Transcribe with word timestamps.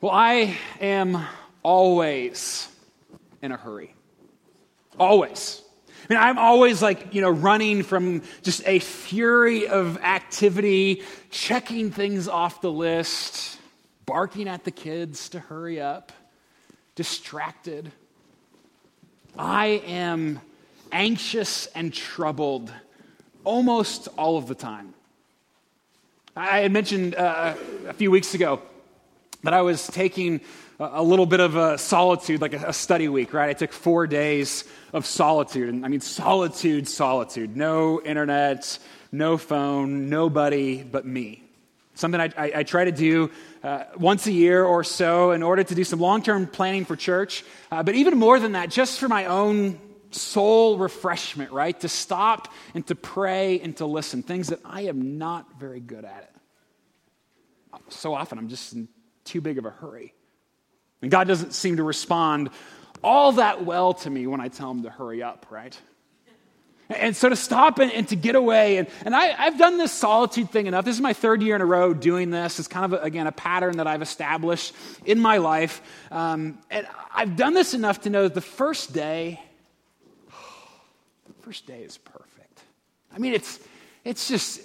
Well, 0.00 0.12
I 0.12 0.56
am 0.80 1.26
always 1.64 2.68
in 3.42 3.50
a 3.50 3.56
hurry. 3.56 3.96
Always. 4.96 5.60
I 5.88 6.14
mean, 6.14 6.22
I'm 6.22 6.38
always 6.38 6.80
like, 6.80 7.14
you 7.16 7.20
know, 7.20 7.30
running 7.30 7.82
from 7.82 8.22
just 8.44 8.62
a 8.64 8.78
fury 8.78 9.66
of 9.66 9.98
activity, 9.98 11.02
checking 11.30 11.90
things 11.90 12.28
off 12.28 12.60
the 12.60 12.70
list, 12.70 13.58
barking 14.06 14.46
at 14.46 14.62
the 14.62 14.70
kids 14.70 15.30
to 15.30 15.40
hurry 15.40 15.80
up, 15.80 16.12
distracted. 16.94 17.90
I 19.36 19.82
am 19.84 20.40
anxious 20.92 21.66
and 21.74 21.92
troubled 21.92 22.72
almost 23.42 24.06
all 24.16 24.38
of 24.38 24.46
the 24.46 24.54
time. 24.54 24.94
I 26.36 26.60
had 26.60 26.70
mentioned 26.70 27.16
uh, 27.16 27.56
a 27.88 27.94
few 27.94 28.12
weeks 28.12 28.34
ago 28.34 28.62
that 29.42 29.54
I 29.54 29.62
was 29.62 29.86
taking 29.86 30.40
a 30.80 31.02
little 31.02 31.26
bit 31.26 31.40
of 31.40 31.56
a 31.56 31.76
solitude, 31.76 32.40
like 32.40 32.52
a, 32.52 32.72
study 32.72 33.08
week, 33.08 33.32
right? 33.32 33.50
I 33.50 33.52
took 33.52 33.72
four 33.72 34.06
days 34.06 34.64
of 34.92 35.06
solitude. 35.06 35.68
And 35.68 35.84
I 35.84 35.88
mean, 35.88 36.00
solitude, 36.00 36.88
solitude. 36.88 37.56
No 37.56 38.00
internet, 38.00 38.78
no 39.10 39.36
phone, 39.38 40.08
nobody 40.08 40.82
but 40.82 41.04
me. 41.04 41.42
Something 41.94 42.20
I, 42.20 42.30
I, 42.36 42.52
I 42.56 42.62
try 42.62 42.84
to 42.84 42.92
do 42.92 43.30
uh, 43.64 43.84
once 43.96 44.28
a 44.28 44.32
year 44.32 44.64
or 44.64 44.84
so 44.84 45.32
in 45.32 45.42
order 45.42 45.64
to 45.64 45.74
do 45.74 45.82
some 45.82 45.98
long 45.98 46.22
term 46.22 46.46
planning 46.46 46.84
for 46.84 46.94
church. 46.94 47.44
Uh, 47.72 47.82
but 47.82 47.96
even 47.96 48.16
more 48.16 48.38
than 48.38 48.52
that, 48.52 48.70
just 48.70 49.00
for 49.00 49.08
my 49.08 49.26
own 49.26 49.80
soul 50.12 50.78
refreshment, 50.78 51.50
right? 51.50 51.78
To 51.80 51.88
stop 51.88 52.52
and 52.74 52.86
to 52.86 52.94
pray 52.94 53.58
and 53.58 53.76
to 53.78 53.86
listen. 53.86 54.22
Things 54.22 54.48
that 54.48 54.60
I 54.64 54.82
am 54.82 55.18
not 55.18 55.58
very 55.58 55.80
good 55.80 56.04
at 56.04 56.22
it. 56.22 56.30
So 57.88 58.14
often 58.14 58.38
I'm 58.38 58.48
just 58.48 58.76
too 59.28 59.40
big 59.40 59.58
of 59.58 59.64
a 59.64 59.70
hurry. 59.70 60.14
And 61.02 61.10
God 61.10 61.28
doesn't 61.28 61.52
seem 61.52 61.76
to 61.76 61.82
respond 61.82 62.50
all 63.02 63.32
that 63.32 63.64
well 63.64 63.94
to 63.94 64.10
me 64.10 64.26
when 64.26 64.40
I 64.40 64.48
tell 64.48 64.70
him 64.70 64.82
to 64.82 64.90
hurry 64.90 65.22
up, 65.22 65.46
right? 65.50 65.78
And 66.90 67.14
so 67.14 67.28
to 67.28 67.36
stop 67.36 67.78
and, 67.78 67.92
and 67.92 68.08
to 68.08 68.16
get 68.16 68.34
away, 68.34 68.78
and, 68.78 68.88
and 69.04 69.14
I, 69.14 69.26
have 69.26 69.58
done 69.58 69.76
this 69.76 69.92
solitude 69.92 70.50
thing 70.50 70.66
enough. 70.66 70.86
This 70.86 70.94
is 70.94 71.02
my 71.02 71.12
third 71.12 71.42
year 71.42 71.54
in 71.54 71.60
a 71.60 71.66
row 71.66 71.92
doing 71.92 72.30
this. 72.30 72.58
It's 72.58 72.66
kind 72.66 72.86
of, 72.86 72.94
a, 72.94 73.02
again, 73.04 73.26
a 73.26 73.32
pattern 73.32 73.76
that 73.76 73.86
I've 73.86 74.00
established 74.00 74.74
in 75.04 75.20
my 75.20 75.36
life. 75.36 75.82
Um, 76.10 76.58
and 76.70 76.86
I've 77.14 77.36
done 77.36 77.52
this 77.52 77.74
enough 77.74 78.02
to 78.02 78.10
know 78.10 78.22
that 78.22 78.34
the 78.34 78.40
first 78.40 78.94
day, 78.94 79.38
the 80.26 81.42
first 81.42 81.66
day 81.66 81.82
is 81.82 81.98
perfect. 81.98 82.62
I 83.14 83.18
mean, 83.18 83.34
it's, 83.34 83.60
it's 84.02 84.26
just, 84.26 84.62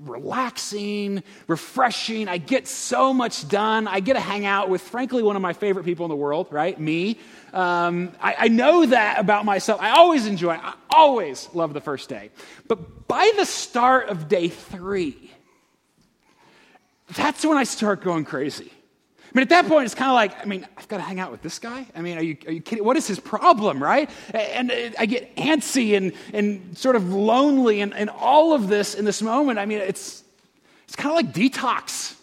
relaxing, 0.00 1.22
refreshing. 1.46 2.28
I 2.28 2.38
get 2.38 2.68
so 2.68 3.12
much 3.12 3.48
done. 3.48 3.88
I 3.88 4.00
get 4.00 4.14
to 4.14 4.20
hang 4.20 4.44
out 4.44 4.68
with, 4.68 4.82
frankly, 4.82 5.22
one 5.22 5.36
of 5.36 5.42
my 5.42 5.52
favorite 5.52 5.84
people 5.84 6.04
in 6.04 6.10
the 6.10 6.16
world, 6.16 6.48
right? 6.50 6.78
Me. 6.78 7.18
Um, 7.52 8.12
I, 8.20 8.34
I 8.40 8.48
know 8.48 8.86
that 8.86 9.18
about 9.18 9.44
myself. 9.44 9.80
I 9.80 9.90
always 9.90 10.26
enjoy. 10.26 10.52
I 10.52 10.74
always 10.90 11.48
love 11.54 11.72
the 11.72 11.80
first 11.80 12.08
day. 12.08 12.30
But 12.68 13.08
by 13.08 13.32
the 13.36 13.46
start 13.46 14.08
of 14.08 14.28
day 14.28 14.48
three, 14.48 15.30
that's 17.14 17.44
when 17.44 17.56
I 17.56 17.64
start 17.64 18.02
going 18.02 18.24
crazy. 18.24 18.72
I 19.26 19.38
mean, 19.38 19.42
at 19.42 19.48
that 19.50 19.66
point, 19.66 19.84
it's 19.84 19.94
kind 19.94 20.10
of 20.10 20.14
like, 20.14 20.40
I 20.40 20.48
mean, 20.48 20.66
I've 20.78 20.88
got 20.88 20.98
to 20.98 21.02
hang 21.02 21.20
out 21.20 21.30
with 21.30 21.42
this 21.42 21.58
guy. 21.58 21.86
I 21.94 22.00
mean, 22.00 22.16
are 22.16 22.22
you, 22.22 22.36
are 22.46 22.52
you 22.52 22.60
kidding? 22.60 22.84
What 22.84 22.96
is 22.96 23.06
his 23.06 23.20
problem, 23.20 23.82
right? 23.82 24.08
And 24.32 24.70
uh, 24.70 24.90
I 24.98 25.06
get 25.06 25.34
antsy 25.36 25.96
and, 25.96 26.12
and 26.32 26.76
sort 26.78 26.96
of 26.96 27.12
lonely 27.12 27.80
and, 27.80 27.92
and 27.92 28.08
all 28.08 28.52
of 28.52 28.68
this 28.68 28.94
in 28.94 29.04
this 29.04 29.20
moment. 29.20 29.58
I 29.58 29.66
mean, 29.66 29.78
it's, 29.78 30.22
it's 30.84 30.96
kind 30.96 31.10
of 31.10 31.16
like 31.16 31.34
detox. 31.34 32.14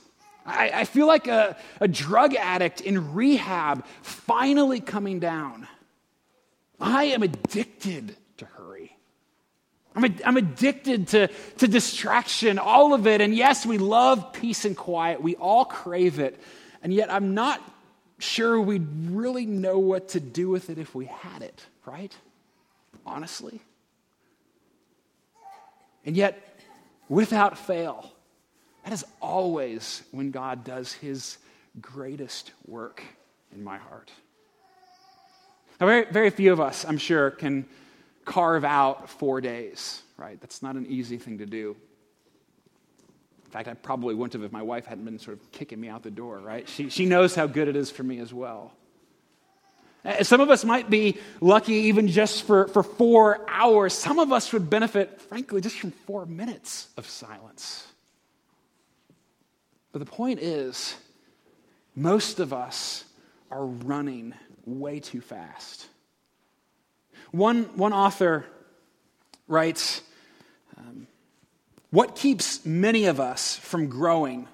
I, 0.46 0.72
I 0.74 0.86
feel 0.86 1.08
like 1.08 1.28
a, 1.28 1.56
a 1.80 1.88
drug 1.88 2.36
addict 2.36 2.82
in 2.82 3.14
rehab 3.14 3.86
finally 4.02 4.80
coming 4.80 5.20
down. 5.20 5.68
I 6.80 7.06
am 7.06 7.24
addicted 7.24 8.16
to 8.38 8.46
hurry. 8.46 8.98
I'm, 9.96 10.16
I'm 10.26 10.38
addicted 10.38 11.10
to, 11.10 11.28
to 11.28 11.68
distraction, 11.68 12.60
all 12.60 12.94
of 12.94 13.08
it. 13.08 13.22
And 13.22 13.36
yes, 13.36 13.66
we 13.66 13.78
love 13.78 14.34
peace 14.34 14.66
and 14.66 14.76
quiet. 14.76 15.22
We 15.22 15.36
all 15.36 15.66
crave 15.66 16.20
it. 16.20 16.42
And 16.84 16.94
yet, 16.94 17.12
I'm 17.12 17.34
not 17.34 17.62
sure 18.20 18.60
we'd 18.60 18.88
really 19.10 19.46
know 19.46 19.80
what 19.80 20.10
to 20.10 20.20
do 20.20 20.50
with 20.50 20.70
it 20.70 20.78
if 20.78 20.94
we 20.94 21.06
had 21.06 21.42
it, 21.42 21.66
right? 21.86 22.14
Honestly. 23.06 23.62
And 26.06 26.16
yet, 26.16 26.60
without 27.08 27.58
fail, 27.58 28.12
that 28.84 28.92
is 28.92 29.06
always 29.22 30.04
when 30.12 30.32
God 30.32 30.66
does 30.66 30.92
his 30.92 31.38
greatest 31.80 32.52
work 32.68 33.02
in 33.56 33.64
my 33.64 33.78
heart. 33.78 34.12
Now, 35.80 35.88
very, 35.88 36.06
very 36.06 36.30
few 36.30 36.52
of 36.52 36.60
us, 36.60 36.86
I'm 36.86 36.98
sure, 36.98 37.32
can 37.32 37.66
carve 38.26 38.66
out 38.66 39.10
four 39.10 39.40
days, 39.40 40.02
right? 40.18 40.40
That's 40.40 40.62
not 40.62 40.76
an 40.76 40.86
easy 40.86 41.18
thing 41.18 41.38
to 41.38 41.46
do 41.46 41.78
fact, 43.54 43.68
I 43.68 43.76
probably 43.76 44.16
wouldn't 44.16 44.34
have 44.34 44.44
if 44.44 44.52
my 44.52 44.64
wife 44.64 44.88
hadn't 44.88 45.06
been 45.06 45.20
sort 45.20 45.38
of 45.38 45.52
kicking 45.52 45.80
me 45.80 45.88
out 45.88 46.02
the 46.02 46.12
door, 46.12 46.40
right? 46.40 46.68
She, 46.68 46.90
she 46.90 47.06
knows 47.06 47.36
how 47.36 47.46
good 47.46 47.68
it 47.68 47.76
is 47.76 47.92
for 47.92 48.04
me 48.04 48.20
as 48.20 48.34
well. 48.34 48.74
Uh, 50.04 50.24
some 50.24 50.42
of 50.42 50.50
us 50.50 50.66
might 50.66 50.90
be 50.90 51.18
lucky 51.40 51.74
even 51.74 52.08
just 52.08 52.44
for, 52.44 52.68
for 52.68 52.82
four 52.82 53.46
hours. 53.48 53.94
Some 53.94 54.20
of 54.20 54.32
us 54.32 54.52
would 54.52 54.70
benefit, 54.70 55.22
frankly, 55.22 55.62
just 55.62 55.80
from 55.80 55.92
four 55.92 56.26
minutes 56.26 56.88
of 56.98 57.08
silence. 57.08 57.88
But 59.92 60.00
the 60.00 60.06
point 60.06 60.40
is, 60.40 60.96
most 61.96 62.40
of 62.40 62.52
us 62.54 63.06
are 63.52 63.66
running 63.66 64.34
way 64.66 65.00
too 65.00 65.22
fast. 65.22 65.88
One, 67.32 67.66
one 67.78 67.94
author 67.94 68.46
writes 69.48 70.02
um, 70.78 71.08
what 71.94 72.16
keeps 72.16 72.66
many 72.66 73.06
of 73.06 73.20
us 73.20 73.56
from 73.56 73.88
growing 73.88 74.48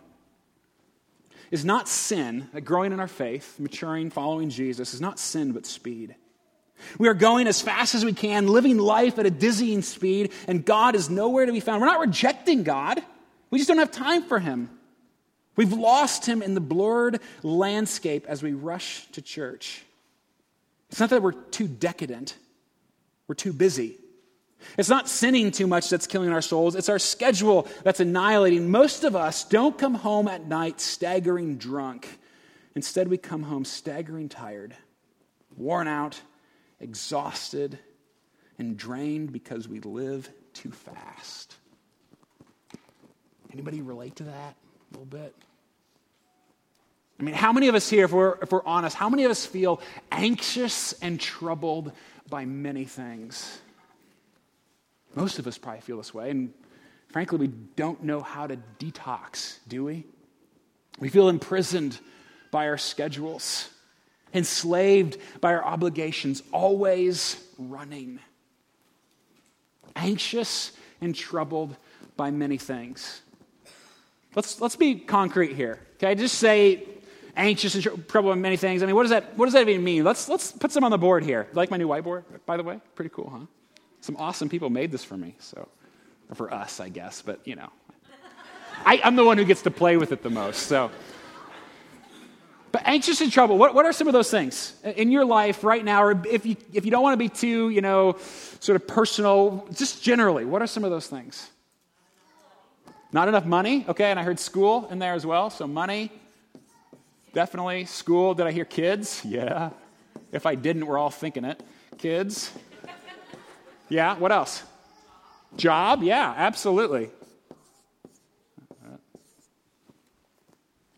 is 1.52 1.64
not 1.64 1.88
sin, 1.88 2.50
growing 2.66 2.92
in 2.92 3.00
our 3.00 3.08
faith, 3.08 3.58
maturing, 3.58 4.10
following 4.10 4.50
Jesus, 4.50 4.94
is 4.94 5.00
not 5.00 5.18
sin, 5.18 5.54
but 5.54 5.66
speed. 5.66 6.16
We 6.98 7.08
are 7.08 7.14
going 7.14 7.48
as 7.48 7.62
fast 7.62 7.96
as 7.96 8.04
we 8.04 8.12
can, 8.12 8.48
living 8.48 8.78
life 8.78 9.18
at 9.18 9.26
a 9.26 9.32
dizzying 9.32 9.84
speed, 9.84 10.34
and 10.50 10.66
God 10.66 10.96
is 10.96 11.10
nowhere 11.10 11.46
to 11.46 11.54
be 11.54 11.62
found. 11.62 11.80
We're 11.80 11.88
not 11.88 12.02
rejecting 12.02 12.64
God, 12.64 13.02
we 13.52 13.58
just 13.58 13.70
don't 13.70 13.78
have 13.78 13.92
time 13.92 14.24
for 14.24 14.40
Him. 14.40 14.70
We've 15.56 15.72
lost 15.72 16.26
Him 16.26 16.42
in 16.42 16.56
the 16.56 16.60
blurred 16.60 17.22
landscape 17.42 18.26
as 18.28 18.44
we 18.44 18.52
rush 18.52 19.08
to 19.14 19.22
church. 19.22 19.82
It's 20.90 21.00
not 21.00 21.10
that 21.12 21.22
we're 21.22 21.32
too 21.32 21.70
decadent, 21.70 22.36
we're 23.30 23.36
too 23.36 23.54
busy. 23.54 23.96
It's 24.78 24.90
not 24.90 25.10
sinning 25.10 25.52
too 25.52 25.68
much 25.68 25.90
that's 25.90 26.08
killing 26.08 26.30
our 26.30 26.42
souls, 26.42 26.76
it's 26.76 26.90
our 26.90 27.00
schedule 27.00 27.68
that's 27.84 28.00
annihilating. 28.00 28.70
Most 28.70 29.04
of 29.04 29.16
us 29.16 29.44
don't 29.44 29.78
come 29.78 29.96
home 29.96 30.28
at 30.28 30.48
night 30.48 30.82
staggering 30.82 31.58
drunk. 31.58 32.20
Instead, 32.76 33.08
we 33.08 33.18
come 33.18 33.44
home 33.44 33.66
staggering 33.66 34.30
tired, 34.30 34.76
worn 35.58 35.88
out, 35.88 36.22
exhausted, 36.80 37.80
and 38.58 38.78
drained 38.78 39.34
because 39.34 39.68
we 39.68 39.80
live 39.80 40.30
too 40.54 40.72
fast. 40.72 41.56
Anybody 43.52 43.82
relate 43.82 44.18
to 44.18 44.24
that 44.24 44.56
a 44.56 44.94
little 44.94 45.06
bit? 45.06 45.36
I 47.20 47.24
mean, 47.24 47.36
how 47.36 47.52
many 47.52 47.68
of 47.68 47.76
us 47.76 47.90
here, 47.90 48.06
if 48.06 48.12
we're, 48.12 48.38
if 48.42 48.52
we're 48.52 48.64
honest, 48.64 48.96
how 48.96 49.10
many 49.10 49.26
of 49.26 49.32
us 49.32 49.46
feel 49.46 49.82
anxious 50.12 50.94
and 51.02 51.20
troubled 51.20 51.92
by 52.30 52.46
many 52.46 52.86
things? 52.86 53.60
Most 55.16 55.40
of 55.40 55.48
us 55.48 55.58
probably 55.58 55.82
feel 55.82 55.98
this 55.98 56.14
way. 56.14 56.30
And 56.30 56.54
frankly, 57.10 57.38
we 57.38 57.48
don't 57.48 58.04
know 58.04 58.22
how 58.22 58.48
to 58.48 58.58
detox, 58.80 59.60
do 59.68 59.86
we? 59.86 60.06
We 61.00 61.10
feel 61.10 61.30
imprisoned 61.30 61.98
by 62.52 62.68
our 62.68 62.78
schedules, 62.78 63.70
enslaved 64.34 65.18
by 65.42 65.54
our 65.54 65.64
obligations, 65.64 66.44
always 66.52 67.44
running, 67.58 68.20
anxious 69.96 70.72
and 71.02 71.16
troubled 71.16 71.76
by 72.18 72.32
many 72.32 72.58
things. 72.58 73.22
Let's, 74.36 74.62
let's 74.62 74.76
be 74.76 74.96
concrete 74.96 75.56
here. 75.56 75.80
Okay, 75.96 76.16
just 76.16 76.36
say 76.36 76.84
anxious 77.36 77.76
and 77.76 77.84
troubled 78.08 78.36
by 78.36 78.40
many 78.40 78.58
things. 78.58 78.84
I 78.84 78.86
mean, 78.86 78.96
what 78.96 79.04
does 79.04 79.12
that, 79.12 79.38
what 79.38 79.46
does 79.46 79.54
that 79.54 79.68
even 79.68 79.84
mean? 79.84 80.04
Let's, 80.04 80.30
let's 80.30 80.52
put 80.52 80.72
some 80.72 80.84
on 80.84 80.92
the 80.92 80.98
board 80.98 81.24
here. 81.24 81.48
Like 81.54 81.72
my 81.72 81.78
new 81.78 81.88
whiteboard, 81.88 82.24
by 82.46 82.58
the 82.58 82.64
way? 82.64 82.80
Pretty 82.96 83.10
cool, 83.10 83.30
huh? 83.30 83.46
Some 84.10 84.18
awesome 84.18 84.50
people 84.50 84.72
made 84.72 84.92
this 84.92 85.04
for 85.04 85.16
me, 85.16 85.36
so, 85.38 85.68
or 86.30 86.36
for 86.36 86.52
us, 86.52 86.80
I 86.80 86.90
guess, 86.90 87.22
but 87.22 87.42
you 87.46 87.56
know. 87.56 87.70
I, 88.84 89.00
I'm 89.04 89.16
the 89.16 89.24
one 89.24 89.38
who 89.38 89.46
gets 89.46 89.62
to 89.62 89.70
play 89.70 89.98
with 89.98 90.12
it 90.12 90.24
the 90.24 90.32
most, 90.32 90.64
so. 90.64 90.90
But 92.72 92.82
anxious 92.88 93.22
and 93.22 93.32
trouble, 93.32 93.60
what, 93.60 93.76
what 93.76 93.86
are 93.86 93.94
some 93.94 94.08
of 94.08 94.14
those 94.14 94.32
things 94.32 94.74
in 94.84 95.12
your 95.12 95.26
life 95.26 95.64
right 95.64 95.86
now? 95.86 96.04
Or 96.04 96.26
if 96.26 96.44
you, 96.44 96.56
if 96.74 96.86
you 96.86 96.90
don't 96.90 97.04
want 97.04 97.14
to 97.14 97.18
be 97.20 97.30
too, 97.30 97.70
you 97.70 97.82
know, 97.82 98.18
sort 98.60 98.76
of 98.78 98.88
personal, 98.88 99.68
just 99.76 100.02
generally, 100.02 100.44
what 100.44 100.64
are 100.64 100.68
some 100.68 100.84
of 100.84 100.90
those 100.90 101.06
things? 101.06 101.48
Not 103.12 103.28
enough 103.28 103.46
money, 103.46 103.86
okay, 103.90 104.10
and 104.10 104.20
I 104.20 104.24
heard 104.24 104.40
school 104.40 104.88
in 104.90 104.98
there 104.98 105.14
as 105.14 105.24
well, 105.24 105.52
so 105.52 105.68
money. 105.68 106.12
Definitely. 107.34 107.86
School. 107.86 108.34
Did 108.34 108.48
I 108.48 108.54
hear 108.54 108.66
kids? 108.66 109.22
Yeah. 109.24 109.70
If 110.32 110.48
I 110.48 110.56
didn't, 110.56 110.88
we're 110.88 110.98
all 110.98 111.12
thinking 111.12 111.46
it. 111.46 111.62
Kids. 112.00 112.52
Yeah. 113.90 114.16
What 114.18 114.32
else? 114.32 114.64
Job. 115.56 116.04
Yeah, 116.04 116.34
absolutely. 116.38 117.10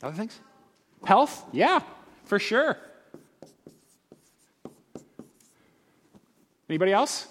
Other 0.04 0.16
things? 0.16 0.40
Health? 1.06 1.44
Yeah, 1.52 1.82
for 2.26 2.40
sure. 2.40 2.78
Anybody 6.70 6.94
else? 6.94 7.28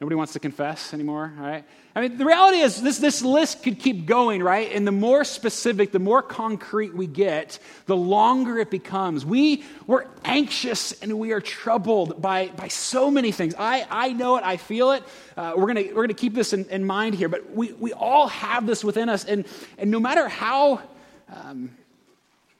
Nobody 0.00 0.16
wants 0.16 0.34
to 0.34 0.40
confess 0.40 0.92
anymore, 0.92 1.32
right? 1.38 1.64
I 1.94 2.02
mean, 2.02 2.18
the 2.18 2.26
reality 2.26 2.58
is 2.58 2.82
this, 2.82 2.98
this 2.98 3.22
list 3.22 3.62
could 3.62 3.78
keep 3.78 4.04
going, 4.04 4.42
right? 4.42 4.70
And 4.72 4.86
the 4.86 4.92
more 4.92 5.24
specific, 5.24 5.92
the 5.92 5.98
more 5.98 6.20
concrete 6.20 6.94
we 6.94 7.06
get, 7.06 7.58
the 7.86 7.96
longer 7.96 8.58
it 8.58 8.70
becomes. 8.70 9.24
We, 9.24 9.64
we're 9.86 10.04
anxious 10.22 10.92
and 11.00 11.18
we 11.18 11.32
are 11.32 11.40
troubled 11.40 12.20
by, 12.20 12.48
by 12.48 12.68
so 12.68 13.10
many 13.10 13.32
things. 13.32 13.54
I, 13.58 13.86
I 13.88 14.12
know 14.12 14.36
it, 14.36 14.44
I 14.44 14.58
feel 14.58 14.90
it. 14.90 15.02
Uh, 15.34 15.54
we're 15.56 15.72
going 15.72 15.94
we're 15.94 16.02
gonna 16.02 16.12
keep 16.12 16.34
this 16.34 16.52
in, 16.52 16.66
in 16.66 16.84
mind 16.84 17.14
here, 17.14 17.30
but 17.30 17.54
we, 17.54 17.72
we 17.72 17.94
all 17.94 18.28
have 18.28 18.66
this 18.66 18.84
within 18.84 19.08
us. 19.08 19.24
And, 19.24 19.46
and 19.78 19.90
no 19.90 19.98
matter 19.98 20.28
how 20.28 20.82
um, 21.32 21.70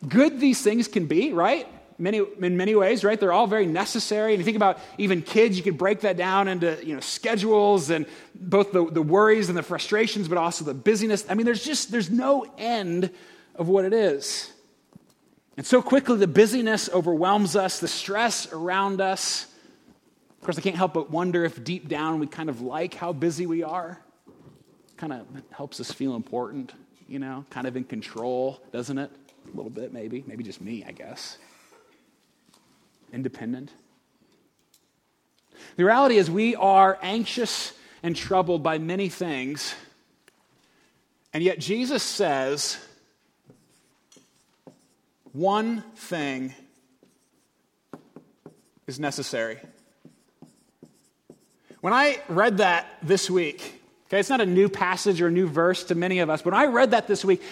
good 0.08 0.40
these 0.40 0.62
things 0.62 0.88
can 0.88 1.04
be, 1.04 1.34
right? 1.34 1.68
Many, 1.98 2.19
in 2.19 2.56
many 2.56 2.75
ways, 2.75 3.04
right? 3.04 3.19
They're 3.19 3.32
all 3.32 3.46
very 3.46 3.64
necessary. 3.64 4.32
And 4.34 4.38
you 4.38 4.44
think 4.44 4.56
about 4.56 4.78
even 4.98 5.22
kids, 5.22 5.56
you 5.56 5.62
could 5.62 5.78
break 5.78 6.00
that 6.00 6.16
down 6.16 6.46
into 6.46 6.78
you 6.84 6.94
know, 6.94 7.00
schedules 7.00 7.88
and 7.88 8.06
both 8.34 8.72
the, 8.72 8.90
the 8.90 9.00
worries 9.00 9.48
and 9.48 9.56
the 9.56 9.62
frustrations, 9.62 10.28
but 10.28 10.37
also 10.37 10.64
the 10.64 10.75
busyness. 10.75 11.25
I 11.28 11.34
mean, 11.34 11.46
there's 11.46 11.64
just 11.64 11.90
there's 11.90 12.10
no 12.10 12.46
end 12.58 13.10
of 13.54 13.69
what 13.69 13.87
it 13.87 13.94
is. 13.94 14.52
And 15.56 15.64
so 15.64 15.81
quickly, 15.81 16.19
the 16.19 16.26
busyness 16.26 16.90
overwhelms 16.93 17.56
us, 17.56 17.81
the 17.81 17.88
stress 17.88 18.52
around 18.52 19.00
us. 19.00 19.46
Of 20.38 20.44
course, 20.44 20.58
I 20.58 20.60
can't 20.60 20.76
help 20.76 20.93
but 20.93 21.10
wonder 21.10 21.46
if 21.46 21.64
deep 21.64 21.88
down 21.88 22.20
we 22.20 22.26
kind 22.26 22.50
of 22.50 22.60
like 22.60 22.93
how 22.93 23.14
busy 23.14 23.46
we 23.46 23.62
are. 23.62 23.98
Kind 24.98 25.14
of 25.14 25.26
helps 25.50 25.81
us 25.81 25.90
feel 25.90 26.14
important, 26.14 26.75
you 27.08 27.19
know, 27.19 27.46
kind 27.48 27.66
of 27.66 27.75
in 27.75 27.84
control, 27.84 28.60
doesn't 28.70 28.98
it? 28.98 29.10
A 29.46 29.56
little 29.56 29.70
bit, 29.70 29.94
maybe. 29.94 30.25
Maybe 30.26 30.44
just 30.44 30.60
me, 30.60 30.84
I 30.87 30.93
guess 30.93 31.38
independent. 33.16 33.72
The 35.76 35.84
reality 35.84 36.18
is, 36.18 36.30
we 36.30 36.54
are 36.54 36.98
anxious 37.02 37.72
and 38.02 38.14
troubled 38.14 38.62
by 38.62 38.78
many 38.78 39.08
things, 39.08 39.74
and 41.32 41.42
yet 41.42 41.58
Jesus 41.58 42.02
says 42.02 42.78
one 45.32 45.82
thing 45.96 46.54
is 48.86 49.00
necessary. 49.00 49.58
When 51.80 51.92
I 51.92 52.20
read 52.28 52.58
that 52.58 52.86
this 53.02 53.30
week, 53.30 53.80
okay, 54.06 54.20
it's 54.20 54.30
not 54.30 54.40
a 54.40 54.46
new 54.46 54.69
passage 54.69 55.20
or 55.20 55.28
a 55.28 55.30
new 55.30 55.46
verse 55.46 55.84
to 55.84 55.94
many 55.94 56.20
of 56.20 56.30
us, 56.30 56.42
but 56.42 56.52
when 56.52 56.60
I 56.60 56.66
read 56.66 56.92
that 56.92 57.06
this 57.06 57.24
week, 57.24 57.42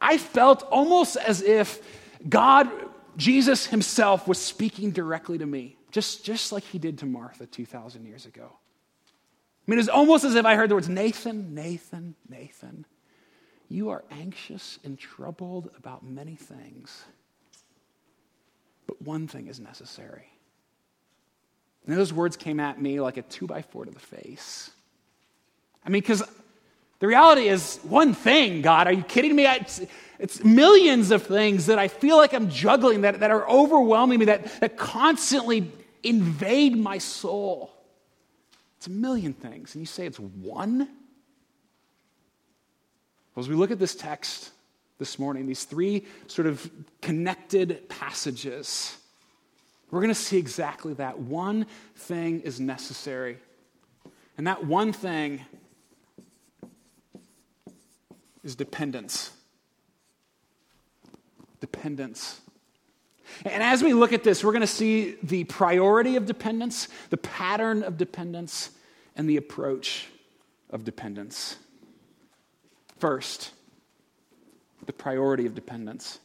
I 0.00 0.18
felt 0.18 0.62
almost 0.64 1.16
as 1.16 1.42
if 1.42 1.80
God 2.28 2.70
Jesus 3.16 3.66
himself 3.66 4.28
was 4.28 4.38
speaking 4.38 4.90
directly 4.90 5.38
to 5.38 5.46
me, 5.46 5.76
just, 5.90 6.24
just 6.24 6.52
like 6.52 6.64
he 6.64 6.78
did 6.78 6.98
to 6.98 7.06
Martha 7.06 7.46
2,000 7.46 8.04
years 8.04 8.26
ago. 8.26 8.50
I 9.66 9.70
mean, 9.70 9.78
it's 9.78 9.88
almost 9.88 10.24
as 10.24 10.34
if 10.34 10.44
I 10.44 10.54
heard 10.54 10.70
the 10.70 10.74
words 10.74 10.88
Nathan, 10.88 11.54
Nathan, 11.54 12.14
Nathan, 12.28 12.84
you 13.68 13.88
are 13.90 14.04
anxious 14.10 14.78
and 14.84 14.98
troubled 14.98 15.70
about 15.76 16.04
many 16.04 16.36
things, 16.36 17.04
but 18.86 19.00
one 19.02 19.26
thing 19.26 19.48
is 19.48 19.58
necessary. 19.58 20.30
And 21.86 21.96
those 21.96 22.12
words 22.12 22.36
came 22.36 22.60
at 22.60 22.80
me 22.80 23.00
like 23.00 23.16
a 23.16 23.22
two 23.22 23.46
by 23.46 23.62
four 23.62 23.84
to 23.84 23.90
the 23.90 23.98
face. 23.98 24.70
I 25.84 25.88
mean, 25.88 26.02
because 26.02 26.22
the 26.98 27.06
reality 27.06 27.48
is 27.48 27.78
one 27.82 28.14
thing, 28.14 28.62
God, 28.62 28.86
are 28.86 28.92
you 28.92 29.02
kidding 29.02 29.36
me? 29.36 29.46
I, 29.46 29.66
it's 30.18 30.42
millions 30.42 31.10
of 31.10 31.24
things 31.24 31.66
that 31.66 31.78
I 31.78 31.88
feel 31.88 32.16
like 32.16 32.32
I'm 32.32 32.48
juggling, 32.48 33.02
that, 33.02 33.20
that 33.20 33.30
are 33.30 33.48
overwhelming 33.48 34.18
me, 34.18 34.24
that, 34.26 34.60
that 34.60 34.76
constantly 34.76 35.70
invade 36.02 36.76
my 36.76 36.98
soul. 36.98 37.72
It's 38.78 38.86
a 38.86 38.90
million 38.90 39.34
things. 39.34 39.74
And 39.74 39.82
you 39.82 39.86
say 39.86 40.06
it's 40.06 40.18
one? 40.18 40.78
Well, 43.34 43.44
as 43.44 43.48
we 43.48 43.54
look 43.54 43.70
at 43.70 43.78
this 43.78 43.94
text 43.94 44.52
this 44.98 45.18
morning, 45.18 45.46
these 45.46 45.64
three 45.64 46.06
sort 46.26 46.46
of 46.46 46.70
connected 47.02 47.86
passages, 47.90 48.96
we're 49.90 50.00
going 50.00 50.08
to 50.08 50.14
see 50.14 50.38
exactly 50.38 50.94
that. 50.94 51.18
One 51.18 51.66
thing 51.94 52.40
is 52.40 52.58
necessary. 52.58 53.36
And 54.38 54.46
that 54.46 54.64
one 54.64 54.92
thing 54.92 55.44
is 58.46 58.54
dependence 58.54 59.32
dependence. 61.60 62.40
And 63.44 63.62
as 63.62 63.82
we 63.82 63.92
look 63.92 64.12
at 64.12 64.22
this, 64.22 64.44
we're 64.44 64.52
going 64.52 64.60
to 64.60 64.66
see 64.66 65.16
the 65.22 65.44
priority 65.44 66.16
of 66.16 66.26
dependence, 66.26 66.88
the 67.10 67.16
pattern 67.16 67.82
of 67.82 67.96
dependence, 67.96 68.70
and 69.16 69.28
the 69.28 69.36
approach 69.36 70.06
of 70.70 70.84
dependence. 70.84 71.56
First, 72.98 73.52
the 74.86 74.92
priority 74.92 75.46
of 75.46 75.54
dependence. 75.54 76.20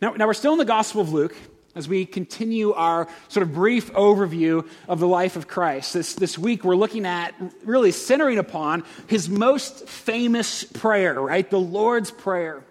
Now, 0.00 0.12
now, 0.12 0.26
we're 0.26 0.34
still 0.34 0.52
in 0.52 0.58
the 0.58 0.64
Gospel 0.64 1.00
of 1.00 1.12
Luke 1.12 1.34
as 1.78 1.88
we 1.88 2.04
continue 2.04 2.72
our 2.72 3.08
sort 3.28 3.46
of 3.46 3.54
brief 3.54 3.92
overview 3.92 4.68
of 4.88 4.98
the 4.98 5.06
life 5.06 5.36
of 5.36 5.46
Christ. 5.46 5.94
This, 5.94 6.14
this 6.14 6.36
week, 6.36 6.64
we're 6.64 6.74
looking 6.74 7.06
at 7.06 7.34
really 7.64 7.92
centering 7.92 8.38
upon 8.38 8.82
his 9.06 9.28
most 9.28 9.88
famous 9.88 10.64
prayer, 10.64 11.20
right? 11.20 11.48
The 11.48 11.60
Lord's 11.60 12.10
Prayer. 12.10 12.64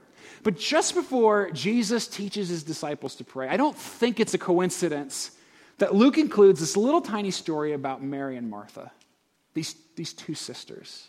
But 0.44 0.58
just 0.58 0.94
before 0.94 1.50
Jesus 1.52 2.08
teaches 2.08 2.50
his 2.50 2.64
disciples 2.64 3.16
to 3.16 3.24
pray, 3.24 3.48
I 3.48 3.56
don't 3.56 3.76
think 3.76 4.20
it's 4.20 4.34
a 4.34 4.38
coincidence 4.38 5.32
that 5.78 5.96
Luke 5.96 6.18
includes 6.18 6.60
this 6.60 6.76
little 6.76 7.02
tiny 7.02 7.32
story 7.32 7.72
about 7.72 8.04
Mary 8.04 8.36
and 8.36 8.50
Martha, 8.50 8.92
these, 9.54 9.74
these 9.96 10.12
two 10.12 10.36
sisters. 10.36 11.08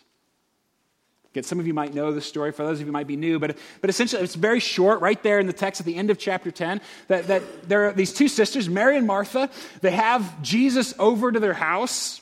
Some 1.45 1.61
of 1.61 1.67
you 1.67 1.75
might 1.75 1.95
know 1.95 2.13
the 2.13 2.21
story, 2.21 2.53
for 2.53 2.65
those 2.65 2.81
of 2.81 2.87
you 2.87 2.93
might 2.93 3.07
be 3.07 3.17
new, 3.17 3.39
but, 3.39 3.57
but 3.81 3.91
essentially 3.91 4.23
it's 4.23 4.35
very 4.35 4.61
short, 4.61 5.01
right 5.01 5.23
there 5.23 5.39
in 5.39 5.47
the 5.47 5.53
text 5.53 5.81
at 5.81 5.87
the 5.87 5.97
end 5.97 6.11
of 6.11 6.19
chapter 6.19 6.51
10, 6.51 6.81
that, 7.09 7.27
that 7.29 7.69
there 7.69 7.89
are 7.89 7.93
these 7.93 8.13
two 8.13 8.29
sisters, 8.29 8.69
Mary 8.69 8.97
and 8.97 9.07
Martha. 9.07 9.51
They 9.81 9.93
have 9.93 10.43
Jesus 10.43 10.95
over 10.99 11.33
to 11.33 11.41
their 11.41 11.55
house, 11.55 12.21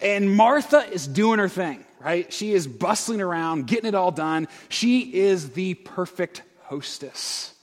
and 0.00 0.30
Martha 0.30 0.90
is 0.90 1.06
doing 1.06 1.38
her 1.38 1.48
thing 1.48 1.84
right? 2.04 2.30
She 2.30 2.52
is 2.52 2.66
bustling 2.66 3.22
around, 3.22 3.66
getting 3.66 3.86
it 3.86 3.94
all 3.94 4.12
done. 4.12 4.46
She 4.68 5.14
is 5.14 5.50
the 5.50 5.74
perfect 5.74 6.42
hostess, 6.64 7.54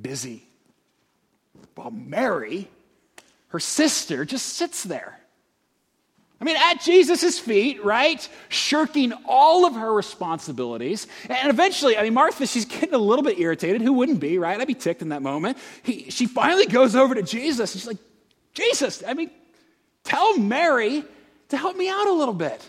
busy. 0.00 0.44
While 1.74 1.90
Mary, 1.90 2.68
her 3.48 3.58
sister, 3.58 4.24
just 4.24 4.46
sits 4.46 4.84
there. 4.84 5.18
I 6.38 6.44
mean, 6.44 6.56
at 6.56 6.82
Jesus' 6.82 7.38
feet, 7.38 7.82
right? 7.82 8.28
Shirking 8.50 9.12
all 9.26 9.64
of 9.64 9.74
her 9.74 9.92
responsibilities. 9.92 11.06
And 11.30 11.48
eventually, 11.48 11.96
I 11.96 12.02
mean, 12.02 12.14
Martha, 12.14 12.46
she's 12.46 12.66
getting 12.66 12.92
a 12.92 12.98
little 12.98 13.24
bit 13.24 13.38
irritated. 13.38 13.80
Who 13.80 13.94
wouldn't 13.94 14.20
be, 14.20 14.38
right? 14.38 14.60
I'd 14.60 14.66
be 14.66 14.74
ticked 14.74 15.00
in 15.00 15.08
that 15.10 15.22
moment. 15.22 15.56
He, 15.82 16.10
she 16.10 16.26
finally 16.26 16.66
goes 16.66 16.94
over 16.94 17.14
to 17.14 17.22
Jesus 17.22 17.72
and 17.72 17.80
she's 17.80 17.86
like, 17.86 17.98
Jesus, 18.52 19.02
I 19.06 19.14
mean, 19.14 19.30
tell 20.04 20.38
Mary 20.38 21.04
to 21.48 21.56
help 21.56 21.76
me 21.76 21.88
out 21.88 22.06
a 22.06 22.12
little 22.12 22.34
bit. 22.34 22.68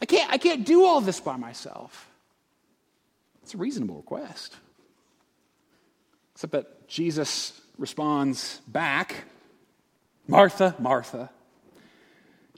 I 0.00 0.06
can't, 0.06 0.30
I 0.30 0.38
can't 0.38 0.64
do 0.64 0.84
all 0.84 1.00
this 1.00 1.20
by 1.20 1.36
myself. 1.36 2.08
It's 3.42 3.54
a 3.54 3.58
reasonable 3.58 3.96
request. 3.96 4.56
Except 6.34 6.52
that 6.52 6.88
Jesus 6.88 7.60
responds 7.78 8.60
back 8.68 9.14
Martha, 10.26 10.74
Martha, 10.78 11.30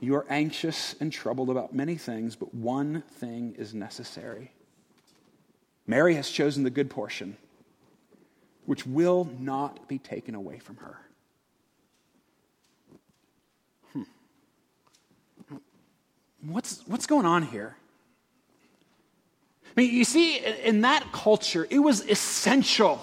you 0.01 0.15
are 0.15 0.27
anxious 0.31 0.97
and 0.99 1.13
troubled 1.13 1.51
about 1.51 1.75
many 1.75 1.97
things, 1.97 2.35
but 2.35 2.55
one 2.55 3.03
thing 3.03 3.55
is 3.59 3.75
necessary. 3.75 4.51
Mary 5.87 6.15
has 6.15 6.31
chosen 6.31 6.65
the 6.65 6.71
good 6.71 6.89
portion, 6.89 7.37
which 8.65 8.87
will 8.87 9.29
not 9.39 9.89
be 9.89 9.99
taken 9.99 10.35
away 10.35 10.59
from 10.59 10.77
her. 10.79 10.99
Hmm. 13.93 15.57
what's, 16.43 16.83
what's 16.87 17.07
going 17.07 17.27
on 17.27 17.43
here? 17.43 17.77
I 19.77 19.81
mean, 19.81 19.95
you 19.95 20.05
see, 20.05 20.39
in 20.39 20.81
that 20.81 21.13
culture, 21.13 21.67
it 21.71 21.79
was 21.79 22.01
essential 22.01 23.01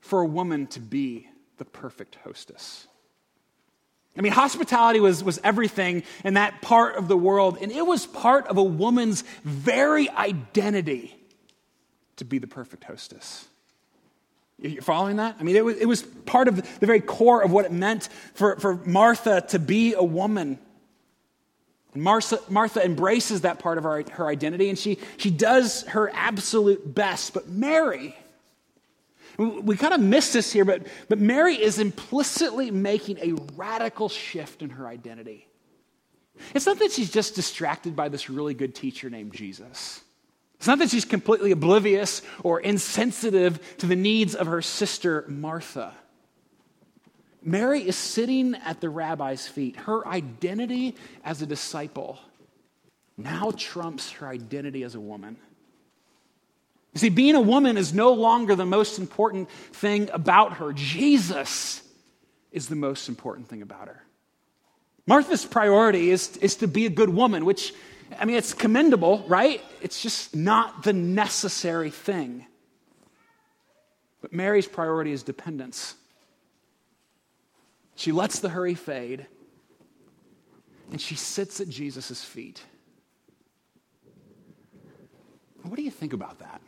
for 0.00 0.20
a 0.20 0.26
woman 0.26 0.66
to 0.68 0.80
be 0.80 1.28
the 1.56 1.64
perfect 1.64 2.16
hostess. 2.16 2.86
I 4.16 4.22
mean, 4.22 4.32
hospitality 4.32 5.00
was, 5.00 5.22
was 5.22 5.38
everything 5.44 6.02
in 6.24 6.34
that 6.34 6.62
part 6.62 6.96
of 6.96 7.06
the 7.08 7.16
world, 7.16 7.58
and 7.60 7.70
it 7.70 7.86
was 7.86 8.06
part 8.06 8.46
of 8.46 8.56
a 8.56 8.62
woman's 8.62 9.22
very 9.44 10.08
identity. 10.08 11.14
to 12.16 12.24
be 12.24 12.38
the 12.38 12.46
perfect 12.46 12.84
hostess. 12.84 13.46
You're 14.58 14.82
following 14.82 15.16
that? 15.16 15.36
I 15.38 15.42
mean, 15.42 15.54
it 15.54 15.64
was, 15.64 15.76
it 15.76 15.86
was 15.86 16.02
part 16.02 16.48
of 16.48 16.56
the 16.56 16.86
very 16.86 17.00
core 17.00 17.42
of 17.42 17.52
what 17.52 17.66
it 17.66 17.72
meant 17.72 18.08
for, 18.34 18.56
for 18.56 18.76
Martha 18.86 19.42
to 19.48 19.58
be 19.58 19.92
a 19.92 20.02
woman. 20.02 20.58
And 21.92 22.02
Martha, 22.02 22.40
Martha 22.48 22.82
embraces 22.82 23.42
that 23.42 23.58
part 23.58 23.76
of 23.76 23.84
her, 23.84 24.02
her 24.12 24.26
identity 24.26 24.70
and 24.70 24.78
she, 24.78 24.98
she 25.18 25.30
does 25.30 25.82
her 25.88 26.10
absolute 26.14 26.94
best. 26.94 27.34
But 27.34 27.48
Mary, 27.48 28.16
we, 29.38 29.76
kind 29.76 29.94
of 29.94 30.00
miss 30.00 30.32
this 30.32 30.52
here, 30.52 30.64
but, 30.64 30.86
but 31.08 31.18
Mary 31.18 31.54
is 31.54 31.78
implicitly 31.78 32.70
making 32.70 33.18
a 33.18 33.34
radical 33.54 34.08
shift 34.08 34.62
in 34.62 34.70
her 34.70 34.86
identity. 34.86 35.46
It's 36.54 36.66
not 36.66 36.78
that 36.78 36.92
she's 36.92 37.10
just 37.10 37.34
distracted 37.34 37.96
by 37.96 38.08
this 38.08 38.28
really 38.30 38.54
good 38.54 38.74
teacher 38.74 39.10
named 39.10 39.32
Jesus. 39.32 40.02
It's 40.56 40.66
not 40.66 40.78
that 40.78 40.90
she's 40.90 41.04
completely 41.04 41.50
oblivious 41.50 42.22
or 42.42 42.60
insensitive 42.60 43.76
to 43.78 43.86
the 43.86 43.96
needs 43.96 44.34
of 44.34 44.46
her 44.46 44.62
sister 44.62 45.24
Martha. 45.28 45.92
Mary 47.42 47.86
is 47.86 47.96
sitting 47.96 48.54
at 48.54 48.80
the 48.80 48.88
rabbi's 48.88 49.46
feet. 49.46 49.76
Her 49.76 50.06
identity 50.06 50.96
as 51.24 51.42
a 51.42 51.46
disciple 51.46 52.18
now 53.16 53.52
trumps 53.56 54.10
her 54.12 54.26
identity 54.26 54.82
as 54.82 54.94
a 54.94 55.00
woman. 55.00 55.36
You 56.96 57.00
see, 57.00 57.08
being 57.10 57.34
a 57.34 57.42
woman 57.42 57.76
is 57.76 57.92
no 57.92 58.14
longer 58.14 58.54
the 58.54 58.64
most 58.64 58.98
important 58.98 59.50
thing 59.50 60.08
about 60.14 60.54
her. 60.54 60.72
Jesus 60.72 61.82
is 62.50 62.68
the 62.68 62.74
most 62.74 63.10
important 63.10 63.50
thing 63.50 63.60
about 63.60 63.88
her. 63.88 64.02
Martha's 65.06 65.44
priority 65.44 66.08
is, 66.10 66.38
is 66.38 66.56
to 66.56 66.66
be 66.66 66.86
a 66.86 66.88
good 66.88 67.10
woman, 67.10 67.44
which 67.44 67.74
I 68.18 68.24
mean, 68.24 68.36
it's 68.36 68.54
commendable, 68.54 69.26
right? 69.28 69.62
It's 69.82 70.00
just 70.00 70.34
not 70.34 70.84
the 70.84 70.94
necessary 70.94 71.90
thing. 71.90 72.46
But 74.22 74.32
Mary's 74.32 74.66
priority 74.66 75.12
is 75.12 75.22
dependence. 75.22 75.96
She 77.94 78.10
lets 78.10 78.38
the 78.38 78.48
hurry 78.48 78.74
fade 78.74 79.26
and 80.90 80.98
she 80.98 81.14
sits 81.14 81.60
at 81.60 81.68
Jesus' 81.68 82.24
feet. 82.24 82.62
What 85.62 85.76
do 85.76 85.82
you 85.82 85.90
think 85.90 86.14
about 86.14 86.38
that? 86.38 86.62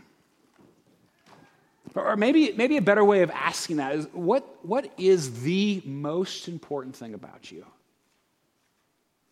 Or 1.98 2.16
maybe, 2.16 2.52
maybe 2.56 2.76
a 2.76 2.82
better 2.82 3.04
way 3.04 3.22
of 3.22 3.30
asking 3.30 3.76
that 3.76 3.94
is 3.94 4.06
what, 4.12 4.64
what 4.64 4.90
is 4.98 5.42
the 5.42 5.82
most 5.84 6.48
important 6.48 6.96
thing 6.96 7.14
about 7.14 7.50
you? 7.50 7.64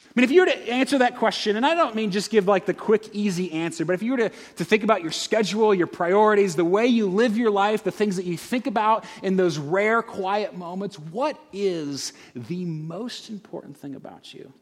I 0.05 0.21
mean, 0.21 0.25
if 0.25 0.31
you 0.31 0.41
were 0.41 0.47
to 0.47 0.69
answer 0.71 0.99
that 0.99 1.17
question, 1.17 1.57
and 1.57 1.67
I 1.67 1.75
don't 1.75 1.95
mean 1.95 2.11
just 2.11 2.31
give 2.31 2.47
like 2.47 2.65
the 2.65 2.75
quick, 2.75 3.09
easy 3.13 3.53
answer, 3.53 3.85
but 3.85 3.95
if 3.95 4.03
you 4.03 4.13
were 4.13 4.19
to, 4.19 4.29
to 4.29 4.65
think 4.65 4.83
about 4.83 5.03
your 5.03 5.13
schedule, 5.13 5.75
your 5.75 5.87
priorities, 5.87 6.57
the 6.57 6.65
way 6.65 6.87
you 6.87 7.09
live 7.09 7.37
your 7.37 7.51
life, 7.51 7.83
the 7.83 7.91
things 7.91 8.17
that 8.17 8.25
you 8.25 8.37
think 8.37 8.67
about 8.67 9.05
in 9.23 9.37
those 9.37 9.59
rare, 9.59 10.03
quiet 10.03 10.57
moments, 10.57 10.99
what 10.99 11.39
is 11.53 12.13
the 12.35 12.65
most 12.65 13.29
important 13.29 13.77
thing 13.77 13.95
about 13.95 14.33
you? 14.33 14.53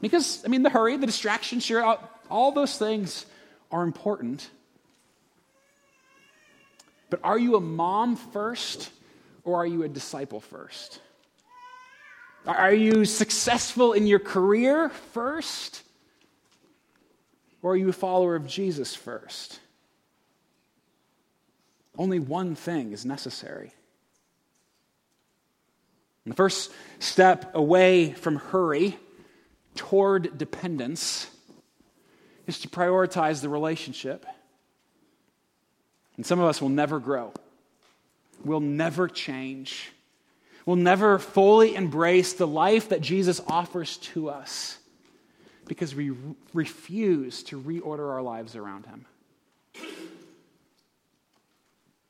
Because, 0.00 0.42
I 0.44 0.48
mean, 0.48 0.62
the 0.62 0.70
hurry, 0.70 0.96
the 0.96 1.06
distraction, 1.06 1.60
sure, 1.60 1.98
all 2.30 2.52
those 2.52 2.78
things 2.78 3.26
are 3.70 3.82
important. 3.82 4.48
But 7.10 7.20
are 7.24 7.38
you 7.38 7.56
a 7.56 7.60
mom 7.60 8.16
first 8.16 8.90
or 9.44 9.56
are 9.56 9.66
you 9.66 9.82
a 9.82 9.88
disciple 9.88 10.40
first? 10.40 11.00
Are 12.46 12.72
you 12.72 13.04
successful 13.04 13.92
in 13.92 14.06
your 14.06 14.20
career 14.20 14.88
first? 14.88 15.82
Or 17.62 17.72
are 17.72 17.76
you 17.76 17.90
a 17.90 17.92
follower 17.92 18.36
of 18.36 18.46
Jesus 18.46 18.94
first? 18.94 19.60
Only 21.98 22.18
one 22.18 22.54
thing 22.54 22.92
is 22.92 23.04
necessary. 23.04 23.72
And 26.24 26.32
the 26.32 26.36
first 26.36 26.70
step 26.98 27.54
away 27.54 28.12
from 28.12 28.36
hurry 28.36 28.96
toward 29.74 30.38
dependence 30.38 31.28
is 32.46 32.60
to 32.60 32.68
prioritize 32.68 33.42
the 33.42 33.48
relationship. 33.48 34.24
And 36.20 36.26
some 36.26 36.38
of 36.38 36.44
us 36.44 36.60
will 36.60 36.68
never 36.68 37.00
grow, 37.00 37.32
We'll 38.44 38.60
never 38.60 39.08
change 39.08 39.90
We'll 40.66 40.76
never 40.76 41.18
fully 41.18 41.74
embrace 41.74 42.34
the 42.34 42.46
life 42.46 42.90
that 42.90 43.00
Jesus 43.00 43.40
offers 43.48 43.96
to 43.96 44.30
us 44.30 44.78
because 45.66 45.94
we 45.94 46.12
refuse 46.52 47.42
to 47.44 47.60
reorder 47.60 48.08
our 48.10 48.22
lives 48.22 48.56
around 48.56 48.86
him. 48.86 49.06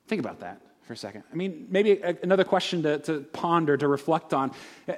Think 0.08 0.20
about 0.20 0.40
that 0.40 0.60
for 0.82 0.94
a 0.94 0.96
second. 0.96 1.22
I 1.32 1.36
mean, 1.36 1.68
maybe 1.70 2.02
another 2.22 2.44
question 2.44 2.82
to, 2.82 2.98
to 2.98 3.20
ponder, 3.20 3.76
to 3.76 3.86
reflect 3.86 4.34
on. 4.34 4.50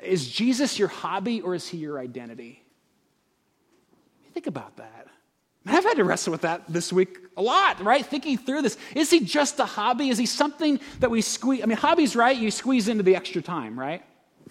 Is 0.02 0.28
Jesus 0.28 0.78
your 0.78 0.88
hobby 0.88 1.40
or 1.40 1.54
is 1.54 1.68
he 1.68 1.76
your 1.76 1.98
identity? 1.98 2.62
Think 4.32 4.46
about 4.46 4.76
that. 4.78 5.08
I've 5.66 5.84
had 5.84 5.94
to 5.94 6.04
wrestle 6.04 6.32
with 6.32 6.40
that 6.40 6.64
this 6.68 6.92
week 6.92 7.18
a 7.36 7.42
lot, 7.42 7.82
right? 7.82 8.04
Thinking 8.04 8.36
through 8.36 8.62
this. 8.62 8.76
Is 8.96 9.10
he 9.10 9.20
just 9.20 9.60
a 9.60 9.64
hobby? 9.64 10.08
Is 10.08 10.18
he 10.18 10.26
something 10.26 10.80
that 10.98 11.10
we 11.10 11.20
squeeze? 11.20 11.62
I 11.62 11.66
mean, 11.66 11.78
hobbies, 11.78 12.16
right? 12.16 12.36
You 12.36 12.50
squeeze 12.50 12.88
into 12.88 13.02
the 13.02 13.14
extra 13.14 13.42
time, 13.42 13.78
right? 13.78 14.02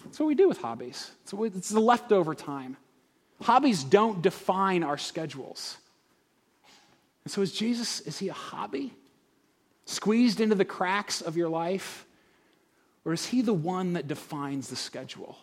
That's 0.04 0.18
what 0.18 0.26
we 0.26 0.34
do 0.34 0.48
with 0.48 0.58
hobbies. 0.58 1.10
It's, 1.22 1.32
it's 1.32 1.68
the 1.68 1.80
leftover 1.80 2.34
time. 2.34 2.76
Hobbies 3.42 3.84
don't 3.84 4.22
define 4.22 4.82
our 4.82 4.96
schedules. 4.96 5.76
And 7.24 7.32
so, 7.32 7.42
is 7.42 7.52
Jesus, 7.52 8.00
is 8.00 8.18
he 8.18 8.28
a 8.28 8.32
hobby? 8.32 8.92
Squeezed 9.84 10.40
into 10.40 10.54
the 10.54 10.64
cracks 10.64 11.20
of 11.20 11.36
your 11.36 11.48
life? 11.48 12.06
Or 13.04 13.12
is 13.12 13.26
he 13.26 13.42
the 13.42 13.52
one 13.52 13.94
that 13.94 14.08
defines 14.08 14.68
the 14.68 14.76
schedule? 14.76 15.36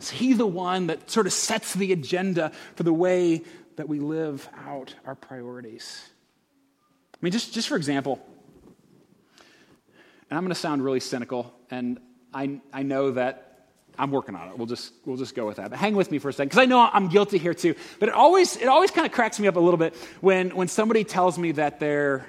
Is 0.00 0.10
he 0.10 0.32
the 0.32 0.46
one 0.46 0.88
that 0.88 1.10
sort 1.10 1.26
of 1.26 1.32
sets 1.32 1.74
the 1.74 1.92
agenda 1.92 2.52
for 2.74 2.82
the 2.82 2.92
way 2.92 3.42
that 3.80 3.88
we 3.88 3.98
live 3.98 4.46
out 4.66 4.94
our 5.06 5.14
priorities. 5.14 6.06
I 7.14 7.16
mean, 7.22 7.32
just, 7.32 7.54
just 7.54 7.66
for 7.66 7.76
example, 7.76 8.20
and 10.28 10.36
I'm 10.36 10.44
going 10.44 10.50
to 10.50 10.54
sound 10.54 10.84
really 10.84 11.00
cynical, 11.00 11.50
and 11.70 11.98
I, 12.34 12.60
I 12.74 12.82
know 12.82 13.12
that 13.12 13.68
I'm 13.98 14.10
working 14.10 14.34
on 14.36 14.50
it. 14.50 14.58
We'll 14.58 14.66
just, 14.66 14.92
we'll 15.06 15.16
just 15.16 15.34
go 15.34 15.46
with 15.46 15.56
that. 15.56 15.70
But 15.70 15.78
hang 15.78 15.96
with 15.96 16.10
me 16.10 16.18
for 16.18 16.28
a 16.28 16.32
second, 16.34 16.48
because 16.48 16.58
I 16.58 16.66
know 16.66 16.78
I'm 16.92 17.08
guilty 17.08 17.38
here 17.38 17.54
too. 17.54 17.74
But 17.98 18.10
it 18.10 18.14
always, 18.14 18.58
it 18.58 18.68
always 18.68 18.90
kind 18.90 19.06
of 19.06 19.12
cracks 19.12 19.40
me 19.40 19.48
up 19.48 19.56
a 19.56 19.60
little 19.60 19.78
bit 19.78 19.96
when, 20.20 20.50
when 20.50 20.68
somebody 20.68 21.02
tells 21.02 21.38
me 21.38 21.52
that 21.52 21.80
they're 21.80 22.26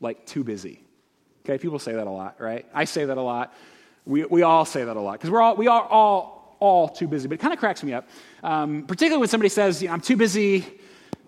like 0.00 0.24
too 0.24 0.42
busy. 0.42 0.82
Okay, 1.44 1.58
people 1.58 1.78
say 1.78 1.92
that 1.92 2.06
a 2.06 2.10
lot, 2.10 2.40
right? 2.40 2.64
I 2.72 2.86
say 2.86 3.04
that 3.04 3.18
a 3.18 3.22
lot. 3.22 3.52
We, 4.06 4.24
we 4.24 4.40
all 4.40 4.64
say 4.64 4.84
that 4.84 4.96
a 4.96 5.00
lot 5.02 5.12
because 5.12 5.28
we're 5.28 5.42
all, 5.42 5.54
we 5.54 5.68
are 5.68 5.82
all 5.82 6.56
all 6.60 6.88
too 6.88 7.06
busy, 7.06 7.28
but 7.28 7.34
it 7.34 7.40
kind 7.40 7.52
of 7.52 7.60
cracks 7.60 7.82
me 7.82 7.92
up. 7.92 8.08
Um, 8.42 8.84
particularly 8.84 9.20
when 9.20 9.28
somebody 9.28 9.48
says, 9.48 9.82
you 9.82 9.88
know, 9.88 9.94
I'm 9.94 10.00
too 10.00 10.16
busy 10.16 10.64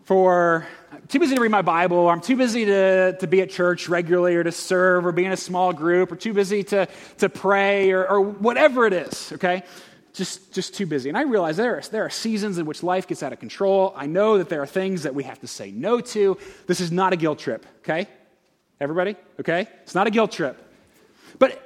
for, 0.04 0.66
too 1.08 1.18
busy 1.18 1.34
to 1.34 1.40
read 1.40 1.50
my 1.50 1.62
Bible, 1.62 1.96
or 1.96 2.12
I'm 2.12 2.20
too 2.20 2.36
busy 2.36 2.64
to, 2.64 3.16
to 3.18 3.26
be 3.26 3.42
at 3.42 3.50
church 3.50 3.88
regularly, 3.88 4.36
or 4.36 4.44
to 4.44 4.52
serve, 4.52 5.06
or 5.06 5.12
be 5.12 5.24
in 5.24 5.32
a 5.32 5.36
small 5.36 5.72
group, 5.72 6.12
or 6.12 6.16
too 6.16 6.32
busy 6.32 6.62
to, 6.64 6.88
to 7.18 7.28
pray, 7.28 7.90
or, 7.90 8.08
or 8.08 8.20
whatever 8.20 8.86
it 8.86 8.92
is, 8.92 9.32
okay? 9.32 9.62
Just, 10.12 10.52
just 10.52 10.74
too 10.74 10.86
busy. 10.86 11.08
And 11.08 11.16
I 11.16 11.22
realize 11.22 11.56
there 11.56 11.78
are, 11.78 11.80
there 11.82 12.04
are 12.04 12.10
seasons 12.10 12.58
in 12.58 12.66
which 12.66 12.82
life 12.82 13.06
gets 13.06 13.22
out 13.22 13.32
of 13.32 13.38
control. 13.38 13.92
I 13.96 14.06
know 14.06 14.38
that 14.38 14.48
there 14.48 14.62
are 14.62 14.66
things 14.66 15.04
that 15.04 15.14
we 15.14 15.22
have 15.24 15.40
to 15.40 15.46
say 15.46 15.70
no 15.70 16.00
to. 16.00 16.36
This 16.66 16.80
is 16.80 16.90
not 16.90 17.12
a 17.12 17.16
guilt 17.16 17.38
trip, 17.38 17.64
okay? 17.80 18.08
Everybody? 18.80 19.14
Okay? 19.38 19.68
It's 19.82 19.94
not 19.94 20.06
a 20.06 20.10
guilt 20.10 20.32
trip. 20.32 20.60
But 21.38 21.62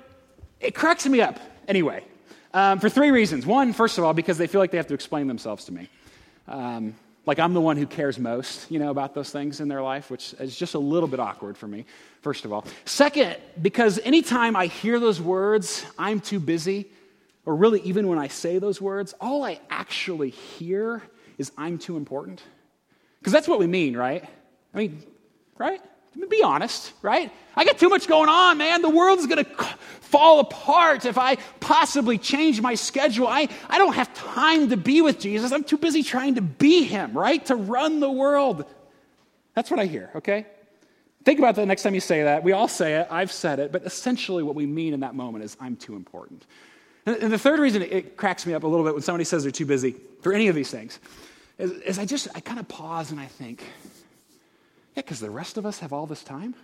it 0.61 0.75
cracks 0.75 1.07
me 1.07 1.21
up 1.21 1.41
anyway. 1.69 2.05
Um, 2.55 2.79
for 2.79 2.89
three 2.89 3.11
reasons. 3.11 3.45
One, 3.45 3.73
first 3.73 3.99
of 3.99 4.05
all, 4.05 4.15
because 4.15 4.39
they 4.39 4.47
feel 4.47 4.61
like 4.61 4.71
they 4.71 4.77
have 4.77 4.87
to 4.87 4.95
explain 4.95 5.27
themselves 5.27 5.65
to 5.65 5.73
me. 5.73 5.89
Um, 6.47 6.95
like 7.27 7.41
I'm 7.41 7.53
the 7.53 7.61
one 7.61 7.77
who 7.77 7.85
cares 7.85 8.17
most, 8.17 8.71
you 8.71 8.79
know, 8.79 8.91
about 8.91 9.13
those 9.13 9.31
things 9.31 9.61
in 9.61 9.67
their 9.67 9.83
life, 9.83 10.09
which 10.09 10.35
is 10.35 10.57
just 10.57 10.75
a 10.75 10.79
little 10.79 11.09
bit 11.09 11.19
awkward 11.19 11.59
for 11.59 11.67
me, 11.67 11.85
first 12.23 12.45
of 12.45 12.53
all. 12.53 12.65
Second, 12.85 13.39
because 13.61 13.99
anytime 14.05 14.55
I 14.55 14.67
hear 14.67 15.01
those 15.01 15.21
words, 15.21 15.85
I'm 15.99 16.21
too 16.21 16.39
busy, 16.39 16.87
or 17.45 17.57
really 17.57 17.81
even 17.81 18.07
when 18.07 18.21
I 18.21 18.29
say 18.29 18.61
those 18.61 18.81
words, 18.81 19.15
all 19.21 19.43
I 19.43 19.59
actually 19.69 20.31
hear 20.31 21.03
is 21.39 21.51
I'm 21.59 21.77
too 21.77 21.97
important. 21.97 22.41
Because 23.19 23.33
that's 23.33 23.49
what 23.49 23.59
we 23.59 23.67
mean, 23.67 23.97
right? 23.97 24.25
I 24.73 24.79
mean, 24.79 25.03
right? 25.59 25.81
Be 26.29 26.43
honest, 26.43 26.93
right? 27.03 27.31
I 27.57 27.65
got 27.65 27.79
too 27.79 27.89
much 27.89 28.07
going 28.07 28.29
on, 28.29 28.59
man. 28.59 28.83
The 28.83 28.91
world 28.91 29.19
is 29.19 29.27
going 29.27 29.45
to 29.45 29.51
fall 30.01 30.41
apart 30.41 31.05
if 31.05 31.19
I 31.19 31.37
possibly 31.61 32.19
change 32.19 32.61
my 32.61 32.75
schedule. 32.75 33.27
I, 33.27 33.49
I 33.69 33.79
don't 33.79 33.95
have 33.95 34.13
time 34.15 34.71
to 34.71 34.77
be 34.77 35.03
with 35.03 35.19
Jesus. 35.19 35.53
I'm 35.53 35.65
too 35.65 35.79
busy 35.79 36.03
trying 36.03 36.37
to 36.37 36.43
be 36.43 36.85
him, 36.85 37.13
right? 37.13 37.45
To 37.47 37.57
run 37.57 38.01
the 38.01 38.11
world. 38.11 38.65
That's 39.55 39.71
what 39.71 39.81
I 39.81 39.87
hear, 39.87 40.11
okay? 40.17 40.47
Think 41.25 41.39
about 41.39 41.55
that 41.57 41.67
next 41.67 41.83
time 41.83 41.95
you 41.95 42.01
say 42.01 42.23
that. 42.25 42.45
We 42.45 42.53
all 42.53 42.69
say 42.69 42.95
it. 42.95 43.09
I've 43.11 43.33
said 43.33 43.59
it. 43.59 43.73
But 43.73 43.85
essentially, 43.85 44.43
what 44.43 44.55
we 44.55 44.67
mean 44.67 44.95
in 44.95 45.01
that 45.01 45.15
moment 45.15 45.45
is 45.45 45.57
I'm 45.61 45.77
too 45.77 45.97
important. 45.97 46.45
And 47.07 47.33
the 47.33 47.39
third 47.39 47.61
reason 47.61 47.83
it 47.83 48.17
cracks 48.17 48.47
me 48.47 48.55
up 48.55 48.63
a 48.63 48.67
little 48.67 48.85
bit 48.85 48.95
when 48.95 49.03
somebody 49.03 49.25
says 49.25 49.43
they're 49.43 49.53
too 49.53 49.67
busy 49.67 49.97
for 50.23 50.33
any 50.33 50.49
of 50.49 50.55
these 50.55 50.71
things 50.71 50.99
is, 51.59 51.71
is 51.73 51.99
I 51.99 52.07
just, 52.07 52.29
I 52.35 52.41
kind 52.41 52.59
of 52.59 52.69
pause 52.69 53.11
and 53.11 53.21
I 53.21 53.27
think, 53.27 53.63
Yeah, 54.95 55.03
because 55.03 55.21
the 55.21 55.31
rest 55.31 55.57
of 55.57 55.67
us 55.67 55.81
have 55.81 55.93
all 55.93 56.07
this 56.07 56.23
time. 56.23 56.55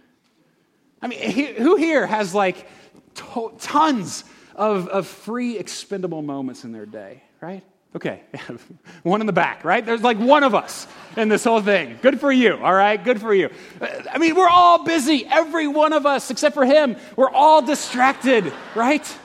I 1.03 1.09
mean, 1.09 1.55
who 1.57 1.77
here 1.77 2.07
has 2.07 2.35
like 2.35 2.69
to- 3.15 3.53
tons 3.59 4.25
of, 4.55 4.89
of 4.89 5.07
free 5.07 5.59
expendable 5.59 6.23
moments 6.23 6.65
in 6.65 6.73
their 6.73 6.87
day, 6.87 7.23
right? 7.41 7.65
Okay, 7.97 8.23
one 9.03 9.21
in 9.21 9.27
the 9.27 9.33
back, 9.33 9.65
right? 9.65 9.85
There's 9.85 10.03
like 10.03 10.19
one 10.19 10.45
of 10.45 10.55
us 10.55 10.87
in 11.17 11.29
this 11.29 11.43
whole 11.43 11.61
thing. 11.61 11.99
Good 12.03 12.21
for 12.21 12.31
you, 12.31 12.57
all 12.57 12.73
right? 12.73 13.03
Good 13.03 13.21
for 13.21 13.35
you. 13.35 13.51
Uh, 13.81 13.89
I 14.13 14.19
mean, 14.19 14.37
we're 14.37 14.49
all 14.49 14.85
busy, 14.85 15.27
every 15.27 15.67
one 15.67 15.93
of 15.93 16.07
us, 16.07 16.31
except 16.31 16.55
for 16.55 16.65
him. 16.65 16.97
We're 17.17 17.31
all 17.31 17.63
distracted, 17.63 18.53
right? 18.77 19.19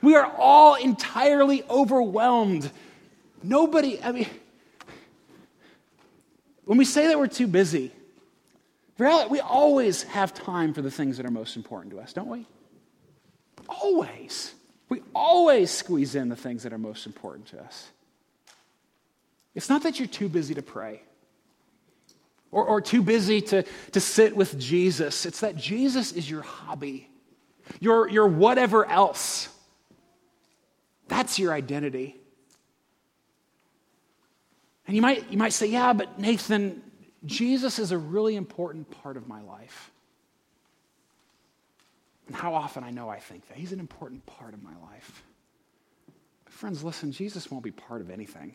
We 0.00 0.14
are 0.14 0.30
all 0.38 0.76
entirely 0.76 1.64
overwhelmed. 1.68 2.70
Nobody, 3.42 4.00
I 4.00 4.12
mean, 4.12 4.28
when 6.64 6.78
we 6.78 6.84
say 6.84 7.08
that 7.08 7.18
we're 7.18 7.26
too 7.26 7.48
busy, 7.48 7.90
we 8.98 9.40
always 9.40 10.04
have 10.04 10.32
time 10.34 10.74
for 10.74 10.82
the 10.82 10.90
things 10.90 11.16
that 11.16 11.26
are 11.26 11.30
most 11.30 11.56
important 11.56 11.92
to 11.92 12.00
us, 12.00 12.12
don't 12.12 12.28
we? 12.28 12.46
Always. 13.68 14.54
We 14.88 15.02
always 15.14 15.70
squeeze 15.70 16.14
in 16.14 16.28
the 16.28 16.36
things 16.36 16.62
that 16.64 16.72
are 16.72 16.78
most 16.78 17.06
important 17.06 17.46
to 17.48 17.62
us. 17.62 17.88
It's 19.54 19.68
not 19.68 19.82
that 19.82 19.98
you're 19.98 20.08
too 20.08 20.28
busy 20.28 20.54
to 20.54 20.62
pray 20.62 21.02
or, 22.52 22.64
or 22.66 22.80
too 22.80 23.02
busy 23.02 23.40
to, 23.40 23.64
to 23.92 24.00
sit 24.00 24.36
with 24.36 24.58
Jesus, 24.58 25.26
it's 25.26 25.40
that 25.40 25.56
Jesus 25.56 26.12
is 26.12 26.30
your 26.30 26.42
hobby, 26.42 27.08
your, 27.80 28.08
your 28.08 28.28
whatever 28.28 28.86
else. 28.86 29.48
That's 31.08 31.38
your 31.38 31.52
identity. 31.52 32.16
And 34.86 34.94
you 34.94 35.02
might, 35.02 35.30
you 35.32 35.38
might 35.38 35.54
say, 35.54 35.66
yeah, 35.66 35.94
but 35.94 36.18
Nathan, 36.18 36.82
Jesus 37.24 37.78
is 37.78 37.92
a 37.92 37.98
really 37.98 38.36
important 38.36 38.90
part 39.02 39.16
of 39.16 39.28
my 39.28 39.40
life. 39.42 39.90
And 42.26 42.36
how 42.36 42.54
often 42.54 42.84
I 42.84 42.90
know 42.90 43.08
I 43.08 43.18
think 43.18 43.48
that. 43.48 43.56
He's 43.56 43.72
an 43.72 43.80
important 43.80 44.24
part 44.26 44.54
of 44.54 44.62
my 44.62 44.74
life. 44.90 45.22
But 46.44 46.52
friends, 46.52 46.82
listen, 46.82 47.12
Jesus 47.12 47.50
won't 47.50 47.64
be 47.64 47.70
part 47.70 48.00
of 48.00 48.10
anything. 48.10 48.54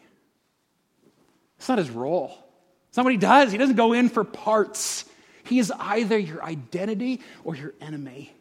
It's 1.58 1.70
not 1.70 1.78
his 1.78 1.90
role. 1.90 2.38
It's 2.90 2.98
not 2.98 3.04
what 3.04 3.14
he 3.14 3.18
does. 3.18 3.52
He 3.52 3.58
doesn't 3.58 3.76
go 3.76 3.94
in 3.94 4.10
for 4.10 4.24
parts. 4.24 5.06
He 5.44 5.60
is 5.60 5.72
either 5.72 6.18
your 6.18 6.44
identity 6.44 7.22
or 7.44 7.56
your 7.56 7.74
enemy. 7.82 8.34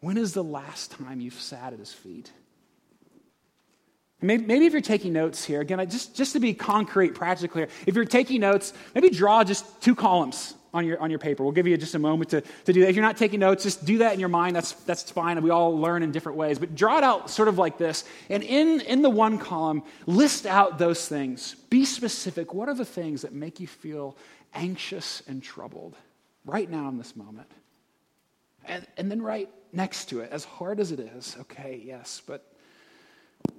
When 0.00 0.16
is 0.16 0.32
the 0.32 0.44
last 0.44 0.92
time 0.92 1.20
you've 1.20 1.34
sat 1.34 1.72
at 1.72 1.78
his 1.78 1.92
feet? 1.92 2.32
Maybe, 4.22 4.66
if 4.66 4.72
you're 4.72 4.82
taking 4.82 5.14
notes 5.14 5.44
here, 5.44 5.60
again, 5.60 5.88
just, 5.88 6.14
just 6.14 6.34
to 6.34 6.40
be 6.40 6.52
concrete, 6.52 7.14
practical 7.14 7.52
clear, 7.52 7.68
if 7.86 7.94
you're 7.94 8.04
taking 8.04 8.40
notes, 8.40 8.74
maybe 8.94 9.08
draw 9.08 9.42
just 9.44 9.80
two 9.80 9.94
columns 9.94 10.54
on 10.74 10.86
your, 10.86 11.00
on 11.00 11.10
your 11.10 11.18
paper. 11.18 11.42
We'll 11.42 11.52
give 11.52 11.66
you 11.66 11.76
just 11.76 11.94
a 11.94 11.98
moment 11.98 12.30
to, 12.30 12.42
to 12.42 12.72
do 12.72 12.80
that. 12.80 12.90
If 12.90 12.96
you're 12.96 13.04
not 13.04 13.16
taking 13.16 13.40
notes, 13.40 13.62
just 13.62 13.84
do 13.84 13.98
that 13.98 14.12
in 14.12 14.20
your 14.20 14.28
mind. 14.28 14.54
That's, 14.54 14.72
that's 14.72 15.10
fine. 15.10 15.40
We 15.42 15.50
all 15.50 15.76
learn 15.76 16.02
in 16.02 16.12
different 16.12 16.36
ways. 16.36 16.58
But 16.58 16.74
draw 16.74 16.98
it 16.98 17.04
out 17.04 17.30
sort 17.30 17.48
of 17.48 17.58
like 17.58 17.78
this. 17.78 18.04
And 18.28 18.42
in, 18.42 18.80
in 18.82 19.02
the 19.02 19.10
one 19.10 19.38
column, 19.38 19.82
list 20.06 20.46
out 20.46 20.78
those 20.78 21.08
things. 21.08 21.54
Be 21.70 21.84
specific. 21.84 22.52
What 22.52 22.68
are 22.68 22.74
the 22.74 22.84
things 22.84 23.22
that 23.22 23.32
make 23.32 23.58
you 23.58 23.66
feel 23.66 24.16
anxious 24.54 25.22
and 25.26 25.42
troubled 25.42 25.96
right 26.44 26.68
now 26.70 26.88
in 26.88 26.98
this 26.98 27.16
moment? 27.16 27.50
And, 28.66 28.86
and 28.96 29.10
then 29.10 29.22
write 29.22 29.48
next 29.72 30.10
to 30.10 30.20
it, 30.20 30.30
as 30.30 30.44
hard 30.44 30.78
as 30.78 30.92
it 30.92 31.00
is, 31.00 31.36
okay, 31.40 31.80
yes, 31.82 32.20
but 32.26 32.44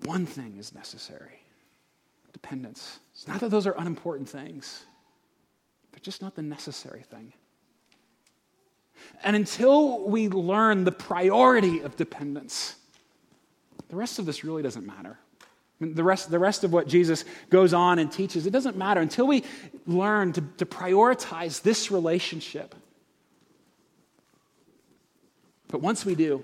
one 0.03 0.25
thing 0.25 0.57
is 0.57 0.73
necessary 0.73 1.37
dependence. 2.33 2.99
It's 3.13 3.27
not 3.27 3.41
that 3.41 3.49
those 3.49 3.67
are 3.67 3.75
unimportant 3.77 4.27
things 4.29 4.85
but 5.91 6.01
just 6.01 6.21
not 6.21 6.35
the 6.35 6.41
necessary 6.41 7.03
thing. 7.03 7.33
And 9.23 9.35
until 9.35 10.07
we 10.07 10.29
learn 10.29 10.83
the 10.83 10.91
priority 10.91 11.81
of 11.81 11.95
dependence, 11.95 12.75
the 13.89 13.95
rest 13.95 14.19
of 14.19 14.25
this 14.25 14.43
really 14.43 14.63
doesn't 14.63 14.85
matter. 14.85 15.17
I 15.41 15.83
mean, 15.83 15.95
the, 15.95 16.03
rest, 16.03 16.29
the 16.29 16.39
rest 16.39 16.63
of 16.63 16.71
what 16.71 16.87
Jesus 16.87 17.25
goes 17.49 17.73
on 17.73 17.99
and 17.99 18.11
teaches, 18.11 18.45
it 18.45 18.51
doesn't 18.51 18.77
matter 18.77 19.01
until 19.01 19.27
we 19.27 19.43
learn 19.87 20.33
to, 20.33 20.41
to 20.57 20.65
prioritize 20.65 21.61
this 21.61 21.89
relationship. 21.89 22.75
But 25.67 25.81
once 25.81 26.05
we 26.05 26.15
do, 26.15 26.43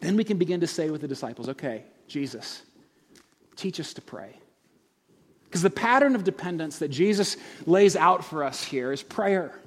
then 0.00 0.16
we 0.16 0.24
can 0.24 0.38
begin 0.38 0.60
to 0.60 0.66
say 0.66 0.90
with 0.90 1.00
the 1.00 1.08
disciples, 1.08 1.48
okay, 1.50 1.84
Jesus, 2.08 2.62
teach 3.56 3.78
us 3.78 3.94
to 3.94 4.02
pray. 4.02 4.38
Because 5.44 5.62
the 5.62 5.70
pattern 5.70 6.14
of 6.14 6.24
dependence 6.24 6.78
that 6.80 6.88
Jesus 6.88 7.36
lays 7.66 7.96
out 7.96 8.24
for 8.24 8.44
us 8.44 8.62
here 8.62 8.92
is 8.92 9.02
prayer. 9.02 9.58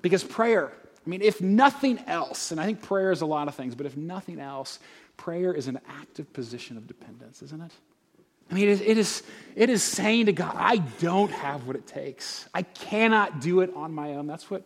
Because 0.00 0.24
prayer, 0.24 0.72
I 1.04 1.10
mean, 1.10 1.20
if 1.20 1.40
nothing 1.40 1.98
else, 2.06 2.50
and 2.50 2.60
I 2.60 2.64
think 2.64 2.82
prayer 2.82 3.12
is 3.12 3.20
a 3.20 3.26
lot 3.26 3.48
of 3.48 3.54
things, 3.54 3.74
but 3.74 3.84
if 3.84 3.96
nothing 3.96 4.40
else, 4.40 4.78
prayer 5.16 5.52
is 5.52 5.68
an 5.68 5.80
active 5.88 6.32
position 6.32 6.76
of 6.76 6.86
dependence, 6.86 7.42
isn't 7.42 7.62
it? 7.62 7.72
I 8.50 8.54
mean, 8.54 8.68
it 8.68 8.98
is, 8.98 9.22
it 9.56 9.70
is 9.70 9.82
saying 9.82 10.26
to 10.26 10.32
God, 10.32 10.54
I 10.56 10.76
don't 10.76 11.30
have 11.30 11.66
what 11.66 11.76
it 11.76 11.86
takes. 11.86 12.46
I 12.54 12.62
cannot 12.62 13.40
do 13.40 13.60
it 13.60 13.72
on 13.74 13.92
my 13.92 14.14
own. 14.14 14.26
That's 14.26 14.50
what, 14.50 14.62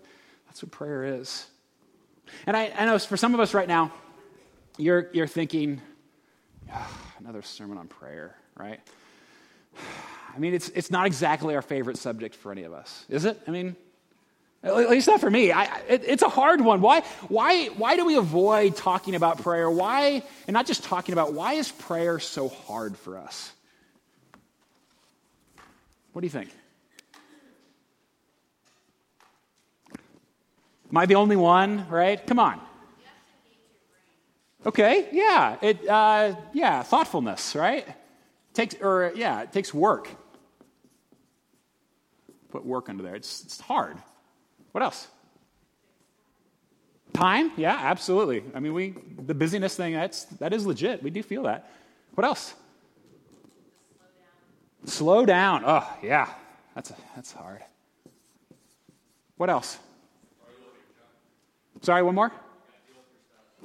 that's 0.46 0.62
what 0.62 0.72
prayer 0.72 1.04
is. 1.04 1.46
And 2.46 2.56
I, 2.56 2.72
I 2.76 2.86
know 2.86 2.98
for 2.98 3.16
some 3.16 3.34
of 3.34 3.40
us 3.40 3.54
right 3.54 3.68
now, 3.68 3.92
you're, 4.76 5.08
you're 5.12 5.26
thinking, 5.26 5.80
another 7.18 7.42
sermon 7.42 7.78
on 7.78 7.88
prayer, 7.88 8.36
right? 8.56 8.80
I 10.34 10.38
mean, 10.38 10.54
it's, 10.54 10.68
it's 10.70 10.90
not 10.90 11.06
exactly 11.06 11.54
our 11.54 11.62
favorite 11.62 11.96
subject 11.96 12.34
for 12.34 12.52
any 12.52 12.62
of 12.62 12.72
us, 12.72 13.04
is 13.08 13.24
it? 13.24 13.40
I 13.48 13.50
mean, 13.50 13.74
at 14.62 14.90
least 14.90 15.08
not 15.08 15.20
for 15.20 15.30
me. 15.30 15.52
I, 15.52 15.64
it, 15.88 16.04
it's 16.06 16.22
a 16.22 16.28
hard 16.28 16.60
one. 16.60 16.80
Why, 16.80 17.00
why, 17.28 17.66
why 17.66 17.96
do 17.96 18.04
we 18.04 18.16
avoid 18.16 18.76
talking 18.76 19.14
about 19.14 19.42
prayer? 19.42 19.70
Why, 19.70 20.22
and 20.46 20.54
not 20.54 20.66
just 20.66 20.84
talking 20.84 21.12
about, 21.12 21.32
why 21.32 21.54
is 21.54 21.70
prayer 21.70 22.18
so 22.18 22.48
hard 22.48 22.96
for 22.96 23.16
us? 23.16 23.52
What 26.12 26.20
do 26.20 26.26
you 26.26 26.30
think? 26.30 26.50
Am 30.90 30.96
I 30.96 31.06
the 31.06 31.16
only 31.16 31.36
one, 31.36 31.88
right? 31.88 32.24
Come 32.26 32.38
on. 32.38 32.60
Okay, 34.66 35.08
yeah. 35.12 35.56
It, 35.62 35.88
uh, 35.88 36.34
yeah, 36.52 36.82
thoughtfulness, 36.82 37.54
right? 37.54 37.86
takes, 38.58 38.74
or 38.80 39.12
yeah, 39.14 39.42
it 39.42 39.52
takes 39.52 39.72
work. 39.72 40.08
Put 42.50 42.64
work 42.64 42.88
under 42.88 43.02
there. 43.02 43.14
It's, 43.14 43.44
it's 43.44 43.60
hard. 43.60 43.96
What 44.72 44.82
else? 44.82 45.06
Time? 47.12 47.52
Yeah, 47.56 47.76
absolutely. 47.76 48.42
I 48.54 48.60
mean, 48.60 48.74
we 48.74 48.94
the 49.26 49.34
busyness 49.34 49.76
thing 49.76 49.94
that's 49.94 50.24
that 50.40 50.52
is 50.52 50.66
legit. 50.66 51.02
We 51.02 51.10
do 51.10 51.22
feel 51.22 51.44
that. 51.44 51.70
What 52.14 52.24
else? 52.24 52.54
Slow 54.84 55.24
down. 55.26 55.62
Oh, 55.66 55.86
yeah. 56.02 56.28
That's 56.74 56.90
a, 56.90 56.96
that's 57.14 57.32
hard. 57.32 57.62
What 59.36 59.50
else? 59.50 59.78
Sorry, 61.82 62.02
one 62.02 62.14
more? 62.14 62.32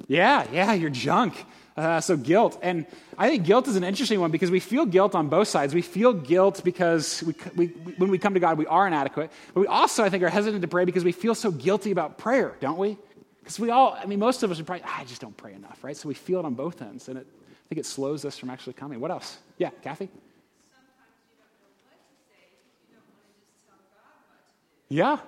Yeah, 0.06 0.46
yeah, 0.52 0.72
your 0.72 0.90
junk. 0.90 1.34
Uh, 1.76 2.00
so, 2.00 2.16
guilt. 2.16 2.56
And 2.62 2.86
I 3.18 3.28
think 3.28 3.44
guilt 3.44 3.66
is 3.66 3.74
an 3.74 3.82
interesting 3.82 4.20
one 4.20 4.30
because 4.30 4.48
we 4.48 4.60
feel 4.60 4.86
guilt 4.86 5.16
on 5.16 5.28
both 5.28 5.48
sides. 5.48 5.74
We 5.74 5.82
feel 5.82 6.12
guilt 6.12 6.62
because 6.62 7.22
we, 7.24 7.34
we, 7.56 7.66
when 7.98 8.10
we 8.10 8.18
come 8.18 8.34
to 8.34 8.40
God, 8.40 8.58
we 8.58 8.66
are 8.66 8.86
inadequate. 8.86 9.32
But 9.52 9.60
we 9.60 9.66
also, 9.66 10.04
I 10.04 10.08
think, 10.08 10.22
are 10.22 10.28
hesitant 10.28 10.62
to 10.62 10.68
pray 10.68 10.84
because 10.84 11.02
we 11.02 11.10
feel 11.10 11.34
so 11.34 11.50
guilty 11.50 11.90
about 11.90 12.16
prayer, 12.16 12.54
don't 12.60 12.78
we? 12.78 12.96
Because 13.40 13.58
we 13.58 13.70
all, 13.70 13.98
I 14.00 14.06
mean, 14.06 14.20
most 14.20 14.44
of 14.44 14.52
us 14.52 14.60
are 14.60 14.64
probably, 14.64 14.84
ah, 14.86 15.00
I 15.00 15.04
just 15.04 15.20
don't 15.20 15.36
pray 15.36 15.52
enough, 15.52 15.82
right? 15.82 15.96
So 15.96 16.08
we 16.08 16.14
feel 16.14 16.38
it 16.38 16.44
on 16.44 16.54
both 16.54 16.80
ends. 16.80 17.08
And 17.08 17.18
it, 17.18 17.26
I 17.26 17.68
think 17.68 17.80
it 17.80 17.86
slows 17.86 18.24
us 18.24 18.38
from 18.38 18.50
actually 18.50 18.74
coming. 18.74 19.00
What 19.00 19.10
else? 19.10 19.38
Yeah, 19.58 19.70
Kathy? 19.82 20.08
Yeah. 24.88 25.18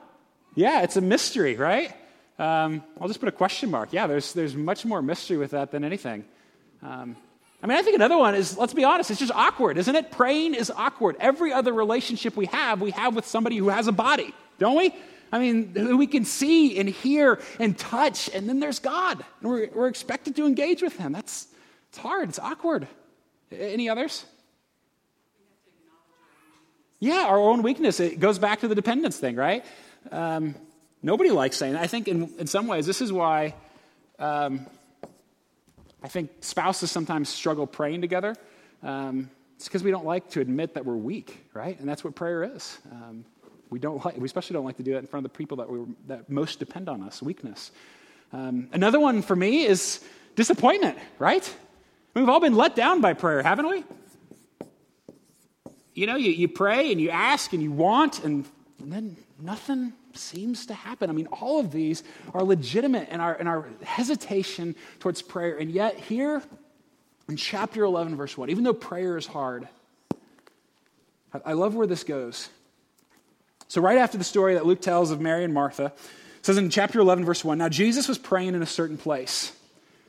Yeah, 0.54 0.82
it's 0.82 0.96
a 0.96 1.00
mystery, 1.00 1.56
right? 1.56 1.92
Um, 2.38 2.82
I'll 3.00 3.08
just 3.08 3.20
put 3.20 3.28
a 3.28 3.32
question 3.32 3.70
mark. 3.70 3.92
Yeah, 3.92 4.06
there's, 4.06 4.32
there's 4.32 4.54
much 4.54 4.84
more 4.84 5.00
mystery 5.00 5.36
with 5.36 5.52
that 5.52 5.70
than 5.70 5.84
anything. 5.84 6.24
Um, 6.82 7.16
I 7.62 7.66
mean, 7.66 7.78
I 7.78 7.82
think 7.82 7.96
another 7.96 8.18
one 8.18 8.34
is, 8.34 8.58
let's 8.58 8.74
be 8.74 8.84
honest, 8.84 9.10
it's 9.10 9.20
just 9.20 9.32
awkward, 9.34 9.78
isn't 9.78 9.96
it? 9.96 10.10
Praying 10.10 10.54
is 10.54 10.70
awkward. 10.70 11.16
Every 11.18 11.52
other 11.52 11.72
relationship 11.72 12.36
we 12.36 12.46
have, 12.46 12.80
we 12.82 12.90
have 12.90 13.16
with 13.16 13.26
somebody 13.26 13.56
who 13.56 13.70
has 13.70 13.86
a 13.86 13.92
body, 13.92 14.34
don't 14.58 14.76
we? 14.76 14.94
I 15.32 15.38
mean, 15.38 15.96
we 15.96 16.06
can 16.06 16.24
see 16.24 16.78
and 16.78 16.88
hear 16.88 17.40
and 17.58 17.76
touch, 17.76 18.30
and 18.32 18.48
then 18.48 18.60
there's 18.60 18.78
God. 18.78 19.24
And 19.40 19.50
we're, 19.50 19.68
we're 19.74 19.88
expected 19.88 20.36
to 20.36 20.46
engage 20.46 20.82
with 20.82 20.96
Him. 20.96 21.12
That's 21.12 21.48
it's 21.88 21.98
hard, 21.98 22.28
it's 22.28 22.38
awkward. 22.38 22.86
Any 23.50 23.88
others? 23.88 24.24
Yeah, 27.00 27.26
our 27.26 27.38
own 27.38 27.62
weakness. 27.62 28.00
It 28.00 28.20
goes 28.20 28.38
back 28.38 28.60
to 28.60 28.68
the 28.68 28.74
dependence 28.74 29.18
thing, 29.18 29.36
right? 29.36 29.64
Um, 30.10 30.54
nobody 31.02 31.30
likes 31.30 31.56
saying 31.56 31.74
that. 31.74 31.82
I 31.82 31.86
think 31.86 32.08
in, 32.08 32.32
in 32.38 32.46
some 32.46 32.66
ways, 32.66 32.86
this 32.86 33.00
is 33.00 33.12
why 33.12 33.54
um, 34.18 34.66
I 36.02 36.08
think 36.08 36.30
spouses 36.40 36.90
sometimes 36.90 37.28
struggle 37.28 37.66
praying 37.66 38.00
together. 38.00 38.34
Um, 38.82 39.30
it's 39.56 39.66
because 39.66 39.82
we 39.82 39.90
don't 39.90 40.06
like 40.06 40.30
to 40.30 40.40
admit 40.40 40.74
that 40.74 40.84
we're 40.84 40.96
weak, 40.96 41.46
right? 41.54 41.78
And 41.78 41.88
that's 41.88 42.04
what 42.04 42.14
prayer 42.14 42.44
is. 42.44 42.78
Um, 42.92 43.24
We, 43.68 43.80
don't 43.80 44.04
like, 44.04 44.16
we 44.16 44.24
especially 44.26 44.54
don't 44.54 44.64
like 44.64 44.76
to 44.76 44.84
do 44.84 44.92
that 44.92 45.02
in 45.02 45.08
front 45.08 45.26
of 45.26 45.32
the 45.32 45.36
people 45.36 45.56
that, 45.56 45.68
we, 45.68 45.80
that 46.06 46.30
most 46.30 46.60
depend 46.60 46.88
on 46.88 47.02
us, 47.02 47.20
weakness. 47.20 47.72
Um, 48.32 48.68
another 48.72 49.00
one 49.00 49.22
for 49.22 49.34
me 49.34 49.66
is 49.66 50.00
disappointment, 50.36 50.96
right? 51.18 51.42
We've 52.14 52.28
all 52.28 52.38
been 52.38 52.54
let 52.54 52.76
down 52.76 53.00
by 53.00 53.14
prayer, 53.14 53.42
haven't 53.42 53.68
we? 53.68 53.82
You 55.94 56.06
know, 56.06 56.16
you, 56.16 56.30
you 56.30 56.46
pray 56.46 56.92
and 56.92 57.00
you 57.00 57.10
ask 57.10 57.52
and 57.52 57.62
you 57.62 57.72
want, 57.72 58.22
and, 58.22 58.46
and 58.78 58.92
then 58.92 59.16
nothing 59.40 59.92
seems 60.18 60.66
to 60.66 60.74
happen. 60.74 61.10
I 61.10 61.12
mean, 61.12 61.26
all 61.28 61.60
of 61.60 61.72
these 61.72 62.02
are 62.34 62.42
legitimate 62.42 63.08
in 63.08 63.20
our, 63.20 63.34
in 63.34 63.46
our 63.46 63.68
hesitation 63.82 64.74
towards 65.00 65.22
prayer. 65.22 65.56
And 65.56 65.70
yet, 65.70 65.98
here 65.98 66.42
in 67.28 67.36
chapter 67.36 67.84
11, 67.84 68.16
verse 68.16 68.36
1, 68.36 68.50
even 68.50 68.64
though 68.64 68.74
prayer 68.74 69.16
is 69.16 69.26
hard, 69.26 69.68
I, 71.44 71.52
love 71.52 71.74
where 71.74 71.86
this 71.86 72.04
goes. 72.04 72.48
So, 73.68 73.80
right 73.80 73.98
after 73.98 74.16
the 74.16 74.24
story 74.24 74.54
that 74.54 74.64
Luke 74.64 74.80
tells 74.80 75.10
of 75.10 75.20
Mary 75.20 75.44
and 75.44 75.52
Martha, 75.52 75.92
says 76.42 76.56
in 76.56 76.70
chapter 76.70 77.00
11, 77.00 77.24
verse 77.24 77.44
1 77.44 77.58
Now 77.58 77.68
Jesus 77.68 78.08
was 78.08 78.18
praying 78.18 78.54
in 78.54 78.62
a 78.62 78.66
certain 78.66 78.96
place. 78.96 79.52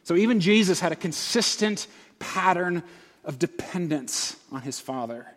So, 0.03 0.15
even 0.15 0.39
Jesus 0.39 0.79
had 0.79 0.91
a 0.91 0.95
consistent 0.95 1.87
pattern 2.19 2.83
of 3.25 3.39
dependence 3.39 4.37
on 4.51 4.61
his 4.61 4.79
Father. 4.79 5.27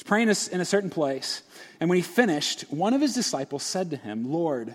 He's 0.00 0.08
praying 0.08 0.28
in 0.28 0.62
a 0.62 0.64
certain 0.64 0.88
place. 0.88 1.42
And 1.78 1.90
when 1.90 1.96
he 1.96 2.02
finished, 2.02 2.62
one 2.70 2.94
of 2.94 3.02
his 3.02 3.12
disciples 3.12 3.62
said 3.62 3.90
to 3.90 3.98
him, 3.98 4.32
Lord, 4.32 4.74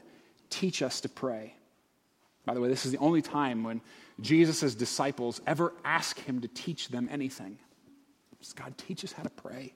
teach 0.51 0.83
us 0.83 1.01
to 1.01 1.09
pray. 1.09 1.55
By 2.45 2.53
the 2.53 2.61
way, 2.61 2.69
this 2.69 2.85
is 2.85 2.91
the 2.91 2.99
only 2.99 3.23
time 3.23 3.63
when 3.63 3.81
Jesus' 4.21 4.75
disciples 4.75 5.41
ever 5.47 5.73
ask 5.83 6.19
him 6.19 6.41
to 6.41 6.47
teach 6.47 6.89
them 6.89 7.09
anything. 7.11 7.57
God, 8.53 8.77
teach 8.77 9.03
us 9.03 9.13
how 9.13 9.23
to 9.23 9.31
pray. 9.31 9.73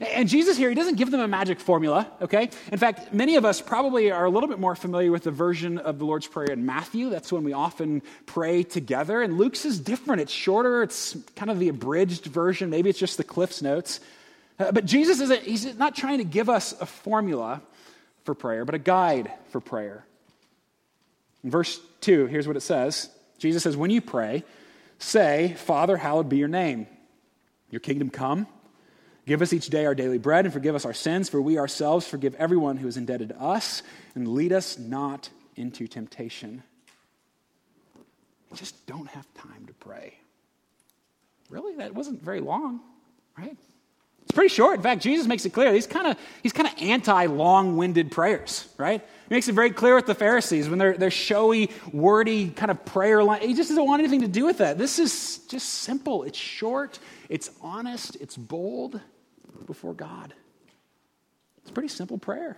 And 0.00 0.28
Jesus 0.28 0.56
here, 0.56 0.68
he 0.68 0.76
doesn't 0.76 0.94
give 0.94 1.10
them 1.10 1.18
a 1.18 1.26
magic 1.26 1.58
formula, 1.58 2.08
okay? 2.22 2.50
In 2.70 2.78
fact, 2.78 3.12
many 3.12 3.34
of 3.34 3.44
us 3.44 3.60
probably 3.60 4.12
are 4.12 4.26
a 4.26 4.30
little 4.30 4.48
bit 4.48 4.60
more 4.60 4.76
familiar 4.76 5.10
with 5.10 5.24
the 5.24 5.32
version 5.32 5.76
of 5.76 5.98
the 5.98 6.04
Lord's 6.04 6.28
Prayer 6.28 6.52
in 6.52 6.64
Matthew. 6.64 7.10
That's 7.10 7.32
when 7.32 7.42
we 7.42 7.52
often 7.52 8.02
pray 8.26 8.62
together. 8.62 9.22
And 9.22 9.38
Luke's 9.38 9.64
is 9.64 9.80
different. 9.80 10.20
It's 10.20 10.32
shorter, 10.32 10.84
it's 10.84 11.16
kind 11.34 11.50
of 11.50 11.58
the 11.58 11.68
abridged 11.68 12.26
version. 12.26 12.70
Maybe 12.70 12.90
it's 12.90 12.98
just 13.00 13.16
the 13.16 13.24
Cliff's 13.24 13.60
Notes. 13.60 13.98
Uh, 14.60 14.72
but 14.72 14.84
Jesus 14.84 15.20
isn't, 15.20 15.42
he's 15.42 15.76
not 15.76 15.96
trying 15.96 16.18
to 16.18 16.24
give 16.24 16.50
us 16.50 16.78
a 16.80 16.86
formula 16.86 17.62
for 18.24 18.34
prayer, 18.34 18.66
but 18.66 18.74
a 18.74 18.78
guide 18.78 19.32
for 19.48 19.60
prayer. 19.60 20.04
In 21.42 21.50
verse 21.50 21.80
2, 22.02 22.26
here's 22.26 22.46
what 22.46 22.56
it 22.56 22.62
says 22.62 23.08
Jesus 23.38 23.62
says, 23.62 23.76
When 23.76 23.90
you 23.90 24.02
pray, 24.02 24.44
say, 24.98 25.54
Father, 25.56 25.96
hallowed 25.96 26.28
be 26.28 26.36
your 26.36 26.48
name. 26.48 26.86
Your 27.70 27.80
kingdom 27.80 28.10
come. 28.10 28.46
Give 29.26 29.40
us 29.42 29.52
each 29.52 29.68
day 29.68 29.86
our 29.86 29.94
daily 29.94 30.18
bread 30.18 30.44
and 30.44 30.52
forgive 30.52 30.74
us 30.74 30.84
our 30.84 30.92
sins, 30.92 31.28
for 31.30 31.40
we 31.40 31.58
ourselves 31.58 32.06
forgive 32.06 32.34
everyone 32.34 32.76
who 32.76 32.88
is 32.88 32.96
indebted 32.96 33.30
to 33.30 33.40
us, 33.40 33.82
and 34.14 34.28
lead 34.28 34.52
us 34.52 34.78
not 34.78 35.30
into 35.56 35.86
temptation. 35.86 36.62
We 38.50 38.58
just 38.58 38.86
don't 38.86 39.08
have 39.08 39.26
time 39.34 39.66
to 39.66 39.72
pray. 39.74 40.18
Really? 41.48 41.76
That 41.76 41.94
wasn't 41.94 42.22
very 42.22 42.40
long, 42.40 42.80
right? 43.38 43.56
It's 44.30 44.36
pretty 44.36 44.54
short. 44.54 44.76
In 44.76 44.82
fact, 44.82 45.02
Jesus 45.02 45.26
makes 45.26 45.44
it 45.44 45.50
clear. 45.50 45.74
He's 45.74 45.88
kind 45.88 46.06
of 46.06 46.16
he's 46.40 46.52
kind 46.52 46.68
of 46.68 46.74
anti 46.80 47.26
long-winded 47.26 48.12
prayers, 48.12 48.68
right? 48.78 49.00
He 49.28 49.34
makes 49.34 49.48
it 49.48 49.56
very 49.56 49.72
clear 49.72 49.96
with 49.96 50.06
the 50.06 50.14
Pharisees 50.14 50.68
when 50.68 50.78
they're, 50.78 50.96
they're 50.96 51.10
showy, 51.10 51.68
wordy 51.92 52.50
kind 52.50 52.70
of 52.70 52.84
prayer 52.84 53.24
line. 53.24 53.40
He 53.40 53.54
just 53.54 53.70
doesn't 53.70 53.84
want 53.84 53.98
anything 53.98 54.20
to 54.20 54.28
do 54.28 54.46
with 54.46 54.58
that. 54.58 54.78
This 54.78 55.00
is 55.00 55.38
just 55.48 55.68
simple. 55.68 56.22
It's 56.22 56.38
short. 56.38 57.00
It's 57.28 57.50
honest. 57.60 58.18
It's 58.20 58.36
bold 58.36 59.00
before 59.66 59.94
God. 59.94 60.32
It's 61.62 61.70
a 61.70 61.72
pretty 61.72 61.88
simple 61.88 62.16
prayer. 62.16 62.56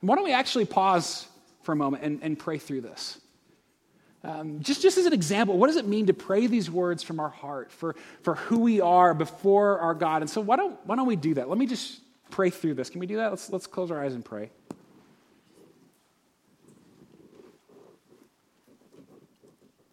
Why 0.00 0.16
don't 0.16 0.24
we 0.24 0.32
actually 0.32 0.64
pause 0.64 1.28
for 1.62 1.70
a 1.70 1.76
moment 1.76 2.02
and, 2.02 2.18
and 2.24 2.36
pray 2.36 2.58
through 2.58 2.80
this? 2.80 3.20
Um, 4.24 4.60
just, 4.60 4.82
just 4.82 4.98
as 4.98 5.06
an 5.06 5.12
example, 5.12 5.58
what 5.58 5.66
does 5.66 5.76
it 5.76 5.86
mean 5.86 6.06
to 6.06 6.14
pray 6.14 6.46
these 6.46 6.70
words 6.70 7.02
from 7.02 7.18
our 7.18 7.28
heart 7.28 7.72
for, 7.72 7.96
for 8.22 8.36
who 8.36 8.60
we 8.60 8.80
are 8.80 9.14
before 9.14 9.80
our 9.80 9.94
God? 9.94 10.22
And 10.22 10.30
so, 10.30 10.40
why 10.40 10.56
don't, 10.56 10.78
why 10.86 10.94
don't 10.94 11.06
we 11.06 11.16
do 11.16 11.34
that? 11.34 11.48
Let 11.48 11.58
me 11.58 11.66
just 11.66 12.00
pray 12.30 12.50
through 12.50 12.74
this. 12.74 12.88
Can 12.88 13.00
we 13.00 13.06
do 13.06 13.16
that? 13.16 13.30
Let's, 13.30 13.50
let's 13.50 13.66
close 13.66 13.90
our 13.90 14.02
eyes 14.02 14.14
and 14.14 14.24
pray. 14.24 14.50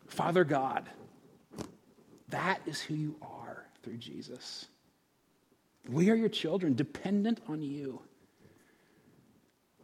Father 0.08 0.44
God, 0.44 0.88
that 2.30 2.60
is 2.66 2.82
who 2.82 2.94
you 2.94 3.16
are 3.22 3.66
through 3.82 3.98
Jesus. 3.98 4.68
We 5.88 6.10
are 6.12 6.16
your 6.16 6.30
children, 6.30 6.76
dependent 6.76 7.42
on 7.48 7.62
you. 7.64 8.02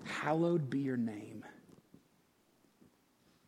Hallowed 0.04 0.70
be 0.70 0.80
your 0.80 0.98
name. 0.98 1.46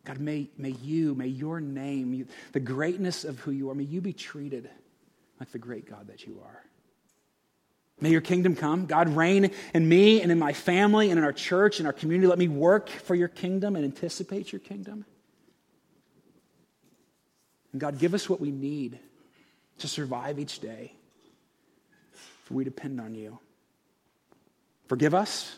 God, 0.08 0.22
may, 0.22 0.48
may 0.58 0.70
you, 0.70 1.16
may 1.16 1.28
your 1.28 1.60
name, 1.60 2.30
the 2.54 2.62
greatness 2.62 3.26
of 3.26 3.40
who 3.40 3.52
you 3.52 3.70
are, 3.70 3.76
may 3.76 3.84
you 3.84 4.00
be 4.00 4.14
treated 4.14 4.70
like 5.38 5.52
the 5.52 5.60
great 5.60 5.86
God 5.86 6.08
that 6.08 6.26
you 6.26 6.40
are. 6.46 6.64
May 8.00 8.12
your 8.12 8.22
kingdom 8.22 8.56
come. 8.56 8.86
God, 8.86 9.10
reign 9.10 9.52
in 9.74 9.90
me 9.90 10.22
and 10.22 10.32
in 10.32 10.40
my 10.40 10.54
family 10.54 11.10
and 11.10 11.18
in 11.18 11.26
our 11.26 11.34
church 11.34 11.80
and 11.80 11.88
our 11.88 11.92
community. 11.92 12.26
Let 12.26 12.40
me 12.40 12.48
work 12.48 12.88
for 12.88 13.16
your 13.16 13.28
kingdom 13.28 13.76
and 13.76 13.84
anticipate 13.84 14.54
your 14.54 14.62
kingdom. 14.62 15.04
And 17.74 17.82
God, 17.82 18.00
give 18.00 18.14
us 18.14 18.30
what 18.30 18.40
we 18.40 18.50
need 18.50 19.00
to 19.80 19.90
survive 19.90 20.40
each 20.40 20.62
day, 20.62 20.94
for 22.46 22.54
we 22.54 22.64
depend 22.64 23.02
on 23.02 23.14
you. 23.14 23.40
Forgive 24.88 25.14
us, 25.14 25.58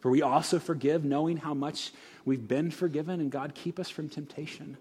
for 0.00 0.10
we 0.10 0.22
also 0.22 0.58
forgive, 0.58 1.04
knowing 1.04 1.36
how 1.36 1.54
much 1.54 1.92
we've 2.24 2.46
been 2.46 2.70
forgiven, 2.70 3.20
and 3.20 3.30
God, 3.30 3.54
keep 3.54 3.78
us 3.78 3.90
from 3.90 4.08
temptation. 4.08 4.76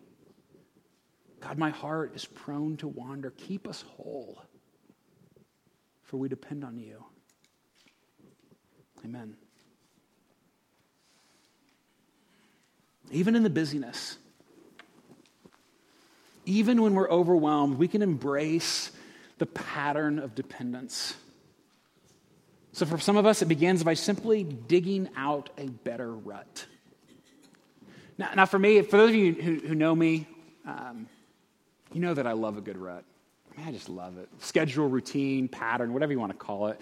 God, 1.39 1.58
my 1.58 1.69
heart 1.69 2.15
is 2.15 2.25
prone 2.25 2.77
to 2.77 2.88
wander. 2.88 3.32
Keep 3.32 3.67
us 3.67 3.84
whole, 3.95 4.41
for 6.03 6.17
we 6.17 6.30
depend 6.30 6.63
on 6.63 6.77
you. 6.77 7.03
Amen. 9.06 9.36
Even 13.12 13.36
in 13.36 13.43
the 13.43 13.49
busyness, 13.49 14.17
even 16.45 16.82
when 16.82 16.93
we're 16.93 17.10
overwhelmed, 17.10 17.77
we 17.77 17.88
can 17.88 18.01
embrace 18.01 18.91
the 19.38 19.45
pattern 19.45 20.19
of 20.19 20.36
dependence. 20.36 21.13
So, 22.78 22.86
for 22.86 23.00
some 23.00 23.18
of 23.18 23.26
us, 23.26 23.42
it 23.42 23.48
begins 23.48 23.84
by 23.84 23.96
simply 23.96 24.44
digging 24.44 25.10
out 25.18 25.50
a 25.58 25.66
better 25.66 26.13
rut. 26.13 26.68
Now, 28.20 28.30
now 28.36 28.46
for 28.46 28.60
me, 28.60 28.80
for 28.84 28.98
those 28.98 29.10
of 29.10 29.16
you 29.16 29.34
who, 29.34 29.56
who 29.56 29.74
know 29.74 29.96
me, 29.96 30.28
um, 30.63 31.08
you 31.92 32.00
know 32.00 32.13
that 32.13 32.28
I 32.28 32.34
love 32.34 32.56
a 32.56 32.62
good 32.62 32.78
rut. 32.78 33.04
I, 33.52 33.60
mean, 33.60 33.68
I 33.68 33.72
just 33.72 33.90
love 33.90 34.20
it. 34.20 34.30
Schedule, 34.42 34.90
routine, 34.90 35.48
pattern, 35.48 35.92
whatever 35.92 36.12
you 36.12 36.20
want 36.20 36.34
to 36.34 36.38
call 36.38 36.68
it. 36.68 36.80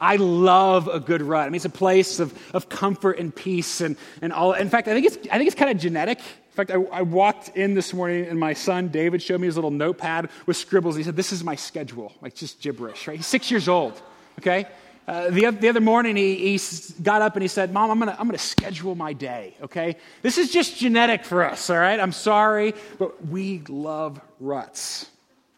I 0.00 0.16
love 0.16 0.88
a 0.88 0.98
good 0.98 1.22
rut. 1.22 1.46
I 1.46 1.50
mean, 1.50 1.54
it's 1.54 1.64
a 1.64 1.70
place 1.70 2.18
of, 2.18 2.36
of 2.52 2.68
comfort 2.68 3.20
and 3.20 3.32
peace 3.32 3.80
and, 3.80 3.96
and 4.20 4.32
all. 4.32 4.52
In 4.52 4.68
fact, 4.68 4.88
I 4.88 4.94
think 4.94 5.06
it's, 5.06 5.16
I 5.30 5.38
think 5.38 5.46
it's 5.46 5.54
kind 5.54 5.70
of 5.70 5.78
genetic. 5.78 6.18
In 6.18 6.54
fact, 6.54 6.72
I, 6.72 6.82
I, 6.90 7.02
walked 7.02 7.56
in 7.56 7.74
this 7.74 7.94
morning 7.94 8.26
and 8.26 8.40
my 8.40 8.54
son 8.54 8.88
David 8.88 9.22
showed 9.22 9.40
me 9.40 9.46
his 9.46 9.54
little 9.54 9.70
notepad 9.70 10.28
with 10.46 10.56
scribbles. 10.56 10.96
He 10.96 11.04
said, 11.04 11.14
This 11.14 11.30
is 11.30 11.44
my 11.44 11.54
schedule. 11.54 12.12
Like 12.20 12.34
just 12.34 12.60
gibberish, 12.60 13.06
right? 13.06 13.16
He's 13.16 13.28
six 13.28 13.48
years 13.48 13.68
old, 13.68 14.02
okay? 14.40 14.66
Uh, 15.06 15.30
the, 15.30 15.50
the 15.50 15.68
other 15.68 15.80
morning, 15.80 16.16
he, 16.16 16.56
he 16.56 16.60
got 17.02 17.22
up 17.22 17.36
and 17.36 17.42
he 17.42 17.48
said, 17.48 17.72
Mom, 17.72 17.90
I'm 17.90 17.98
going 18.00 18.12
to 18.12 18.20
I'm 18.20 18.30
to 18.30 18.38
schedule 18.38 18.96
my 18.96 19.12
day, 19.12 19.56
okay? 19.62 19.96
This 20.22 20.36
is 20.36 20.50
just 20.50 20.76
genetic 20.76 21.24
for 21.24 21.44
us, 21.44 21.70
all 21.70 21.78
right? 21.78 22.00
I'm 22.00 22.12
sorry, 22.12 22.74
but 22.98 23.24
we 23.26 23.62
love 23.68 24.20
ruts. 24.40 25.08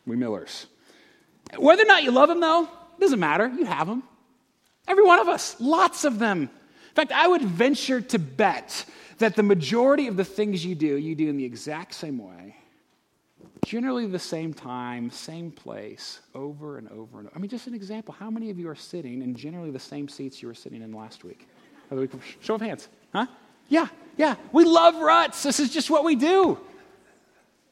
We 0.07 0.17
Millers. 0.17 0.67
Whether 1.57 1.85
or 1.85 1.87
not 1.87 2.03
you 2.03 2.11
love 2.11 2.29
them, 2.29 2.41
though, 2.41 2.69
doesn't 3.01 3.21
matter. 3.21 3.49
You 3.49 3.65
have 3.65 3.87
them. 3.87 4.03
Every 4.87 5.05
one 5.05 5.19
of 5.19 5.29
us, 5.29 5.57
lots 5.61 6.05
of 6.05 6.19
them. 6.19 6.43
In 6.43 6.95
fact, 6.95 7.13
I 7.13 7.29
would 7.29 7.43
venture 7.43 8.01
to 8.01 8.19
bet 8.19 8.85
that 9.19 9.35
the 9.37 9.43
majority 9.43 10.09
of 10.09 10.17
the 10.17 10.25
things 10.25 10.65
you 10.65 10.75
do, 10.75 10.97
you 10.97 11.15
do 11.15 11.29
in 11.29 11.37
the 11.37 11.45
exact 11.45 11.95
same 11.95 12.19
way, 12.19 12.57
generally 13.65 14.07
the 14.07 14.19
same 14.19 14.53
time, 14.53 15.11
same 15.11 15.51
place, 15.51 16.21
over 16.35 16.79
and 16.79 16.89
over 16.89 17.19
and 17.19 17.29
over. 17.29 17.37
I 17.37 17.39
mean, 17.39 17.49
just 17.49 17.67
an 17.67 17.75
example. 17.75 18.15
How 18.19 18.31
many 18.31 18.51
of 18.51 18.59
you 18.59 18.69
are 18.69 18.75
sitting 18.75 19.23
in 19.23 19.35
generally 19.35 19.71
the 19.71 19.79
same 19.79 20.09
seats 20.09 20.43
you 20.43 20.49
were 20.49 20.55
sitting 20.55 20.83
in 20.83 20.93
last 20.93 21.25
week? 21.25 21.49
Show 22.41 22.55
of 22.55 22.61
hands. 22.61 22.89
Huh? 23.13 23.27
Yeah, 23.69 23.89
yeah. 24.17 24.37
We 24.53 24.65
love 24.65 24.97
ruts. 24.97 25.43
This 25.43 25.61
is 25.61 25.71
just 25.71 25.91
what 25.91 26.05
we 26.05 26.17
do. 26.17 26.59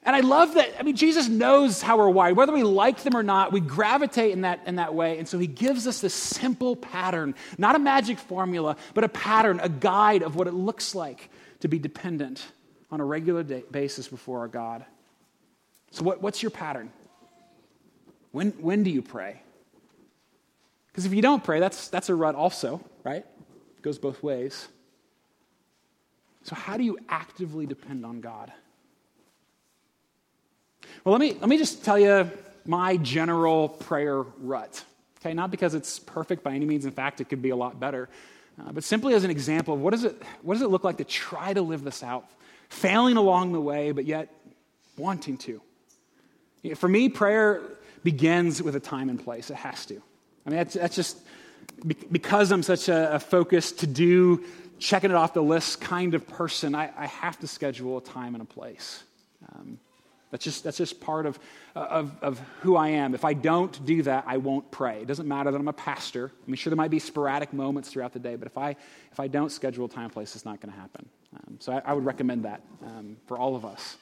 And 0.03 0.15
I 0.15 0.21
love 0.21 0.55
that. 0.55 0.77
I 0.79 0.85
mean, 0.85 0.95
Jesus 0.95 1.29
knows 1.29 1.83
how 1.83 1.99
we're 1.99 2.09
wired. 2.09 2.37
Whether 2.37 2.53
we 2.53 2.63
like 2.63 3.03
them 3.03 3.17
or 3.17 3.25
not, 3.25 3.53
we 3.53 3.61
gravitate 3.61 4.31
in 4.31 4.43
that, 4.43 4.61
in 4.65 4.77
that 4.77 4.95
way. 4.95 5.19
And 5.19 5.27
so 5.27 5.37
he 5.37 5.49
gives 5.49 5.87
us 5.89 6.01
this 6.01 6.15
simple 6.15 6.77
pattern, 6.77 7.35
not 7.59 7.75
a 7.75 7.81
magic 7.81 8.19
formula, 8.19 8.77
but 8.95 9.03
a 9.03 9.09
pattern, 9.09 9.59
a 9.61 9.69
guide 9.69 10.23
of 10.23 10.37
what 10.37 10.47
it 10.47 10.55
looks 10.55 10.95
like 10.95 11.29
to 11.61 11.69
be 11.69 11.81
dependent 11.81 12.47
on 12.89 13.01
a 13.01 13.05
regular 13.05 13.43
day, 13.43 13.65
basis 13.71 14.07
before 14.07 14.39
our 14.41 14.49
God. 14.49 14.85
So, 15.97 16.05
what, 16.05 16.21
what's 16.21 16.43
your 16.43 16.51
pattern? 16.51 16.93
When, 18.31 18.51
when 18.61 18.83
do 18.83 18.91
you 18.91 19.01
pray? 19.01 19.41
Because 20.89 21.07
if 21.07 21.15
you 21.15 21.23
don't 21.23 21.43
pray, 21.43 21.59
that's, 21.59 21.89
that's 21.89 22.11
a 22.11 22.15
rut 22.15 22.35
also, 22.35 22.83
right? 23.03 23.25
It 23.77 23.83
goes 23.83 23.99
both 23.99 24.23
ways. 24.23 24.69
So, 26.43 26.55
how 26.55 26.77
do 26.77 26.85
you 26.85 26.99
actively 27.09 27.65
depend 27.65 28.05
on 28.05 28.21
God? 28.21 28.53
Well, 31.03 31.13
let 31.13 31.21
me, 31.23 31.33
let 31.41 31.49
me 31.49 31.57
just 31.57 31.83
tell 31.83 31.99
you 31.99 32.31
my 32.67 32.99
general 32.99 33.71
prayer 33.71 34.21
rut. 34.21 34.85
Okay, 35.21 35.33
not 35.33 35.51
because 35.51 35.75
it's 35.75 35.99
perfect 35.99 36.43
by 36.43 36.53
any 36.53 36.67
means. 36.67 36.85
In 36.85 36.93
fact, 36.93 37.23
it 37.23 37.31
could 37.31 37.41
be 37.41 37.51
a 37.51 37.57
lot 37.57 37.81
better. 37.81 38.11
Uh, 38.61 38.71
but 38.71 38.85
simply 38.85 39.15
as 39.15 39.25
an 39.25 39.31
example 39.31 39.73
of 39.73 39.81
what, 39.81 39.95
is 39.95 40.05
it, 40.05 40.23
what 40.43 40.53
does 40.53 40.63
it 40.63 40.69
look 40.69 40.85
like 40.85 40.99
to 40.99 41.05
try 41.05 41.55
to 41.55 41.63
live 41.63 41.85
this 41.85 42.03
out, 42.03 42.29
failing 42.69 43.17
along 43.17 43.55
the 43.55 43.61
way, 43.63 43.93
but 43.93 44.05
yet 44.05 44.31
wanting 44.99 45.39
to. 45.39 45.63
For 46.75 46.89
me, 46.89 47.09
prayer 47.09 47.63
begins 48.03 48.63
with 48.63 48.77
a 48.77 48.81
time 48.81 49.09
and 49.09 49.23
place. 49.23 49.51
It 49.51 49.57
has 49.57 49.87
to. 49.87 49.97
I 50.47 50.51
mean, 50.51 50.59
that's, 50.59 50.75
that's 50.75 50.97
just 50.97 51.19
because 52.11 52.53
I'm 52.53 52.63
such 52.63 52.89
a, 52.89 53.15
a 53.15 53.19
focused 53.19 53.81
to 53.81 53.87
do, 53.87 54.45
checking 54.79 55.11
it 55.11 55.17
off 55.17 55.35
the 55.35 55.43
list 55.43 55.81
kind 55.81 56.15
of 56.15 56.27
person, 56.27 56.75
I, 56.75 56.91
I 56.97 57.07
have 57.07 57.39
to 57.41 57.47
schedule 57.47 57.99
a 57.99 58.03
time 58.03 58.35
and 58.35 58.43
a 58.43 58.47
place. 58.47 59.03
Um, 59.53 59.79
that's 60.31 60.45
just, 60.45 60.65
that's 60.65 60.77
just 60.77 61.01
part 61.01 61.25
of, 61.25 61.39
of, 61.75 62.13
of 62.21 62.41
who 62.61 62.77
I 62.77 62.89
am. 62.89 63.15
If 63.15 63.25
I 63.25 63.33
don't 63.33 63.85
do 63.87 64.03
that, 64.03 64.25
I 64.27 64.39
won't 64.39 64.71
pray. 64.71 65.01
It 65.01 65.07
doesn't 65.07 65.29
matter 65.29 65.51
that 65.51 65.59
I'm 65.59 65.69
a 65.69 65.73
pastor. 65.73 66.33
I 66.35 66.51
mean, 66.51 66.57
sure, 66.57 66.71
there 66.71 66.77
might 66.77 66.91
be 66.91 66.99
sporadic 66.99 67.53
moments 67.53 67.91
throughout 67.91 68.13
the 68.13 68.19
day, 68.19 68.37
but 68.37 68.47
if 68.47 68.59
I, 68.59 68.77
if 69.13 69.21
I 69.21 69.29
don't 69.29 69.51
schedule 69.51 69.89
time 69.89 70.05
and 70.05 70.13
place, 70.13 70.35
it's 70.35 70.45
not 70.45 70.61
going 70.61 70.73
to 70.73 70.79
happen. 70.79 71.09
Um, 71.35 71.57
so 71.61 71.73
I, 71.73 71.83
I, 71.87 71.93
would 71.93 72.05
recommend 72.05 72.45
that 72.45 72.63
um, 72.85 73.17
for 73.27 73.39
all 73.39 73.57
of 73.57 73.65
us. 73.65 73.97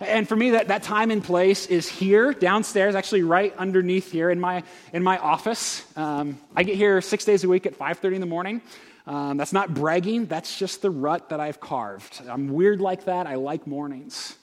And 0.00 0.28
for 0.28 0.36
me, 0.36 0.50
that, 0.50 0.68
that 0.68 0.84
time 0.84 1.10
and 1.10 1.22
place 1.22 1.66
is 1.66 1.88
here, 1.88 2.32
downstairs, 2.32 2.94
actually 2.94 3.22
right 3.22 3.54
underneath 3.56 4.12
here 4.12 4.30
in 4.30 4.38
my, 4.38 4.62
in 4.92 5.02
my 5.02 5.18
office. 5.18 5.84
Um, 5.96 6.38
I 6.54 6.62
get 6.62 6.76
here 6.76 7.00
six 7.00 7.24
days 7.24 7.42
a 7.42 7.48
week 7.48 7.66
at 7.66 7.76
5.30 7.76 8.14
in 8.14 8.20
the 8.20 8.26
morning. 8.26 8.62
Um, 9.08 9.38
that's 9.38 9.52
not 9.52 9.74
bragging. 9.74 10.26
That's 10.26 10.56
just 10.56 10.82
the 10.82 10.90
rut 10.90 11.30
that 11.30 11.40
I've 11.40 11.58
carved. 11.60 12.22
I'm 12.28 12.48
weird 12.52 12.80
like 12.80 13.06
that. 13.06 13.26
I 13.26 13.34
like 13.36 13.66
mornings. 13.66 14.36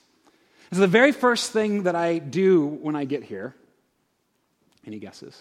So 0.72 0.80
the 0.80 0.86
very 0.88 1.12
first 1.12 1.52
thing 1.52 1.84
that 1.84 1.94
I 1.94 2.18
do 2.18 2.66
when 2.66 2.96
I 2.96 3.04
get 3.04 3.22
here, 3.22 3.54
any 4.86 4.98
guesses? 4.98 5.40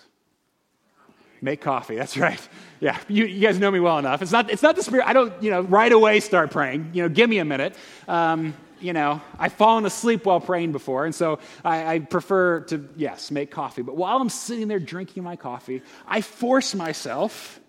Make 1.41 1.59
coffee. 1.59 1.95
That's 1.95 2.15
right. 2.17 2.39
Yeah, 2.79 2.97
you, 3.07 3.25
you, 3.25 3.41
guys 3.41 3.59
know 3.59 3.71
me 3.71 3.79
well 3.79 3.97
enough. 3.97 4.21
It's 4.21 4.31
not, 4.31 4.49
it's 4.49 4.63
not 4.63 4.75
the 4.75 4.83
spirit. 4.83 5.07
I 5.07 5.13
don't, 5.13 5.33
you 5.43 5.51
know, 5.51 5.61
right 5.61 5.91
away 5.91 6.19
start 6.19 6.51
praying. 6.51 6.91
You 6.93 7.03
know, 7.03 7.09
give 7.09 7.29
me 7.29 7.39
a 7.39 7.45
minute. 7.45 7.75
Um, 8.07 8.53
you 8.79 8.93
know, 8.93 9.21
I've 9.37 9.53
fallen 9.53 9.85
asleep 9.85 10.25
while 10.25 10.39
praying 10.39 10.71
before, 10.71 11.05
and 11.05 11.13
so 11.13 11.39
I, 11.63 11.95
I, 11.95 11.99
prefer 11.99 12.61
to, 12.61 12.87
yes, 12.95 13.31
make 13.31 13.51
coffee. 13.51 13.81
But 13.81 13.95
while 13.95 14.17
I'm 14.17 14.29
sitting 14.29 14.67
there 14.67 14.79
drinking 14.79 15.23
my 15.23 15.35
coffee, 15.35 15.81
I 16.07 16.21
force 16.21 16.75
myself, 16.75 17.59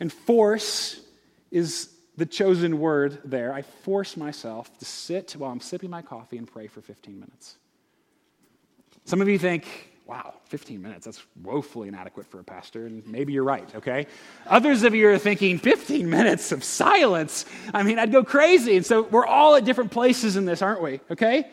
and 0.00 0.12
force 0.12 1.00
is 1.50 1.88
the 2.16 2.26
chosen 2.26 2.78
word 2.78 3.20
there. 3.24 3.52
I 3.52 3.62
force 3.62 4.16
myself 4.16 4.76
to 4.78 4.84
sit 4.84 5.32
while 5.32 5.50
I'm 5.50 5.60
sipping 5.60 5.90
my 5.90 6.02
coffee 6.02 6.36
and 6.36 6.46
pray 6.46 6.66
for 6.66 6.80
15 6.80 7.18
minutes. 7.18 7.56
Some 9.04 9.20
of 9.20 9.28
you 9.28 9.38
think, 9.38 9.66
wow, 10.06 10.34
15 10.46 10.82
minutes, 10.82 11.06
that's 11.06 11.24
woefully 11.42 11.88
inadequate 11.88 12.26
for 12.26 12.38
a 12.38 12.44
pastor, 12.44 12.86
and 12.86 13.06
maybe 13.06 13.32
you're 13.32 13.44
right, 13.44 13.74
okay? 13.74 14.06
Others 14.46 14.82
of 14.82 14.94
you 14.94 15.08
are 15.08 15.18
thinking, 15.18 15.58
15 15.58 16.08
minutes 16.08 16.52
of 16.52 16.62
silence? 16.62 17.46
I 17.72 17.82
mean, 17.82 17.98
I'd 17.98 18.12
go 18.12 18.22
crazy. 18.22 18.76
And 18.76 18.84
so 18.84 19.02
we're 19.02 19.26
all 19.26 19.54
at 19.56 19.64
different 19.64 19.90
places 19.90 20.36
in 20.36 20.44
this, 20.44 20.60
aren't 20.60 20.82
we, 20.82 21.00
okay? 21.10 21.48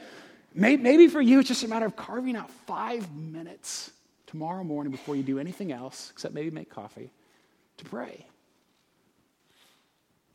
Maybe 0.54 1.08
for 1.08 1.22
you, 1.22 1.40
it's 1.40 1.48
just 1.48 1.64
a 1.64 1.68
matter 1.68 1.86
of 1.86 1.96
carving 1.96 2.36
out 2.36 2.52
five 2.68 3.10
minutes 3.16 3.92
tomorrow 4.28 4.64
morning 4.64 4.92
before 4.92 5.16
you 5.16 5.24
do 5.24 5.40
anything 5.40 5.72
else, 5.72 6.12
except 6.12 6.34
maybe 6.34 6.52
make 6.52 6.70
coffee, 6.70 7.10
to 7.78 7.86
pray. 7.86 8.26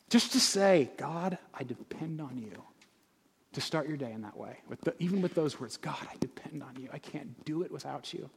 Just 0.09 0.33
to 0.33 0.41
say, 0.41 0.91
God, 0.97 1.37
I 1.53 1.65
depend 1.65 2.21
on 2.21 2.39
you 2.39 2.63
to 3.57 3.61
start 3.63 3.89
your 3.89 3.97
day 3.97 4.13
in 4.13 4.21
that 4.21 4.37
way. 4.37 4.59
With 4.69 4.83
the, 4.83 4.95
even 4.99 5.23
with 5.23 5.35
those 5.35 5.59
words, 5.59 5.79
God, 5.79 5.97
I 6.03 6.15
depend 6.21 6.63
on 6.63 6.77
you. 6.79 6.91
I 6.93 6.99
can't 6.99 7.43
do 7.47 7.63
it 7.63 7.73
without 7.73 8.13
you. 8.13 8.29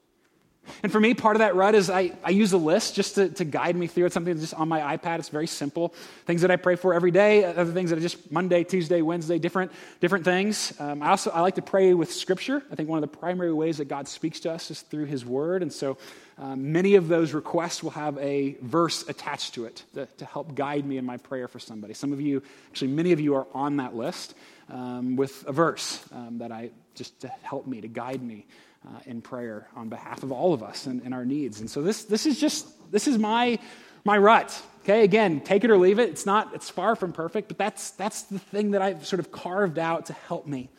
And 0.82 0.92
for 0.92 1.00
me, 1.00 1.14
part 1.14 1.36
of 1.36 1.40
that 1.40 1.56
rut 1.56 1.76
is 1.76 1.90
I, 1.90 2.12
I 2.24 2.30
use 2.30 2.54
a 2.54 2.58
list 2.58 2.96
just 2.96 3.16
to, 3.16 3.30
to 3.30 3.44
guide 3.44 3.76
me 3.76 3.88
through. 3.88 4.06
It's 4.06 4.14
something 4.14 4.34
that's 4.34 4.50
just 4.50 4.54
on 4.54 4.70
my 4.70 4.96
iPad. 4.96 5.20
It's 5.20 5.30
very 5.30 5.48
simple. 5.48 5.94
Things 6.26 6.42
that 6.42 6.52
I 6.52 6.56
pray 6.56 6.76
for 6.76 6.94
every 6.94 7.12
day, 7.12 7.44
other 7.44 7.74
things 7.74 7.90
that 7.90 7.98
are 7.98 8.02
just 8.02 8.32
Monday, 8.32 8.64
Tuesday, 8.64 9.02
Wednesday, 9.02 9.40
different, 9.40 9.72
different 10.00 10.26
things. 10.26 10.74
Um, 10.80 11.02
I 11.02 11.10
also 11.10 11.32
I 11.32 11.42
like 11.42 11.56
to 11.56 11.62
pray 11.62 11.94
with 11.94 12.14
Scripture. 12.14 12.64
I 12.72 12.76
think 12.76 12.88
one 12.88 13.04
of 13.04 13.10
the 13.10 13.18
primary 13.18 13.54
ways 13.54 13.80
that 13.80 13.90
God 13.90 14.08
speaks 14.08 14.40
to 14.42 14.52
us 14.52 14.72
is 14.72 14.82
through 14.82 15.06
His 15.06 15.26
Word. 15.26 15.64
And 15.64 15.74
so 15.74 15.98
um, 16.38 16.72
many 16.72 16.96
of 16.96 17.08
those 17.08 17.34
requests 17.34 17.84
will 17.84 17.92
have 17.92 18.18
a 18.20 18.56
verse 18.62 19.08
attached 19.10 19.56
to 19.56 19.66
it 19.66 19.84
to, 19.96 20.06
to, 20.18 20.26
help 20.26 20.56
guide 20.56 20.86
me 20.86 20.98
in 20.98 21.06
my 21.06 21.18
prayer 21.18 21.50
for 21.50 21.60
somebody. 21.60 21.94
Some 21.94 22.14
of 22.14 22.22
you, 22.22 22.42
actually, 22.70 22.90
many 22.90 23.12
of 23.12 23.20
you 23.20 23.36
are 23.36 23.48
on 23.54 23.78
that 23.78 23.96
list 23.96 24.36
um, 24.70 25.16
with 25.16 25.44
a 25.48 25.52
verse 25.52 26.04
um, 26.12 26.38
that 26.40 26.52
I 26.52 26.72
just 26.96 27.20
to 27.22 27.28
help 27.42 27.68
me, 27.68 27.82
to 27.82 27.88
guide 27.88 28.22
me 28.22 28.46
uh, 28.88 29.00
in 29.06 29.22
prayer 29.22 29.68
on 29.76 29.90
behalf 29.90 30.24
of 30.24 30.32
all 30.32 30.54
of 30.54 30.64
us 30.64 30.86
and, 30.86 31.02
and 31.04 31.14
our 31.14 31.26
needs. 31.26 31.60
And 31.60 31.70
so 31.70 31.82
this, 31.82 32.06
this 32.06 32.26
is 32.26 32.40
just, 32.40 32.68
this 32.92 33.08
is 33.08 33.18
my, 33.18 33.60
my 34.06 34.18
rut. 34.18 34.62
Okay, 34.84 35.04
again, 35.04 35.42
take 35.42 35.64
it 35.64 35.72
or 35.72 35.78
leave 35.78 36.00
it. 36.00 36.10
It's 36.10 36.26
not, 36.26 36.54
it's 36.56 36.70
far 36.70 36.96
from 36.96 37.12
perfect, 37.12 37.48
but 37.48 37.58
that's, 37.58 37.92
that's 37.92 38.24
the 38.24 38.40
thing 38.40 38.72
that 38.72 38.82
I've 38.82 39.06
sort 39.06 39.20
of 39.20 39.32
carved 39.32 39.78
out 39.78 40.08
to 40.08 40.14
help 40.14 40.48
me 40.48 40.70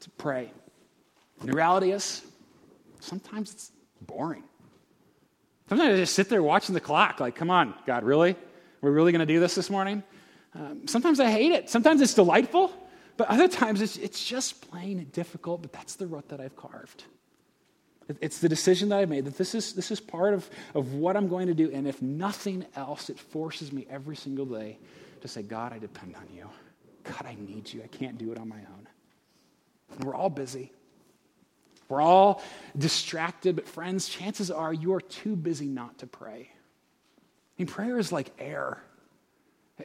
to 0.00 0.10
pray. 0.10 0.50
And 1.40 1.48
the 1.48 1.52
reality 1.52 1.92
is, 1.92 2.22
sometimes 3.00 3.52
it's 3.52 3.72
boring. 4.00 4.44
Sometimes 5.68 5.94
I 5.94 5.96
just 5.96 6.14
sit 6.14 6.28
there 6.28 6.42
watching 6.42 6.74
the 6.74 6.80
clock, 6.80 7.20
like, 7.20 7.34
come 7.34 7.50
on, 7.50 7.74
God, 7.86 8.02
really? 8.04 8.36
We're 8.80 8.92
really 8.92 9.12
going 9.12 9.20
to 9.20 9.32
do 9.32 9.40
this 9.40 9.54
this 9.54 9.70
morning? 9.70 10.02
Um, 10.54 10.86
sometimes 10.86 11.20
I 11.20 11.30
hate 11.30 11.52
it. 11.52 11.70
Sometimes 11.70 12.00
it's 12.00 12.14
delightful, 12.14 12.72
but 13.16 13.28
other 13.28 13.48
times 13.48 13.80
it's, 13.80 13.96
it's 13.96 14.24
just 14.24 14.70
plain 14.70 15.06
difficult, 15.12 15.62
but 15.62 15.72
that's 15.72 15.96
the 15.96 16.06
rut 16.06 16.28
that 16.28 16.40
I've 16.40 16.56
carved. 16.56 17.04
It's 18.20 18.40
the 18.40 18.48
decision 18.48 18.90
that 18.90 18.98
I 18.98 19.06
made 19.06 19.24
that 19.24 19.38
this 19.38 19.54
is, 19.54 19.72
this 19.72 19.90
is 19.90 19.98
part 19.98 20.34
of, 20.34 20.48
of 20.74 20.94
what 20.94 21.16
I'm 21.16 21.28
going 21.28 21.46
to 21.46 21.54
do. 21.54 21.70
And 21.72 21.86
if 21.88 22.02
nothing 22.02 22.66
else, 22.76 23.08
it 23.08 23.18
forces 23.18 23.72
me 23.72 23.86
every 23.88 24.16
single 24.16 24.44
day 24.44 24.78
to 25.22 25.28
say, 25.28 25.42
God, 25.42 25.72
I 25.72 25.78
depend 25.78 26.14
on 26.16 26.26
you. 26.34 26.48
God, 27.04 27.24
I 27.26 27.36
need 27.38 27.72
you. 27.72 27.82
I 27.82 27.86
can't 27.86 28.18
do 28.18 28.30
it 28.32 28.38
on 28.38 28.48
my 28.48 28.56
own. 28.56 28.88
And 29.96 30.04
we're 30.04 30.14
all 30.14 30.28
busy. 30.28 30.72
We're 31.88 32.00
all 32.00 32.42
distracted, 32.76 33.56
but 33.56 33.66
friends, 33.66 34.08
chances 34.08 34.50
are 34.50 34.72
you 34.72 34.94
are 34.94 35.00
too 35.00 35.36
busy 35.36 35.66
not 35.66 35.98
to 35.98 36.06
pray. 36.06 36.50
I 36.50 37.62
mean, 37.62 37.68
prayer 37.68 37.98
is 37.98 38.10
like 38.10 38.30
air. 38.38 38.82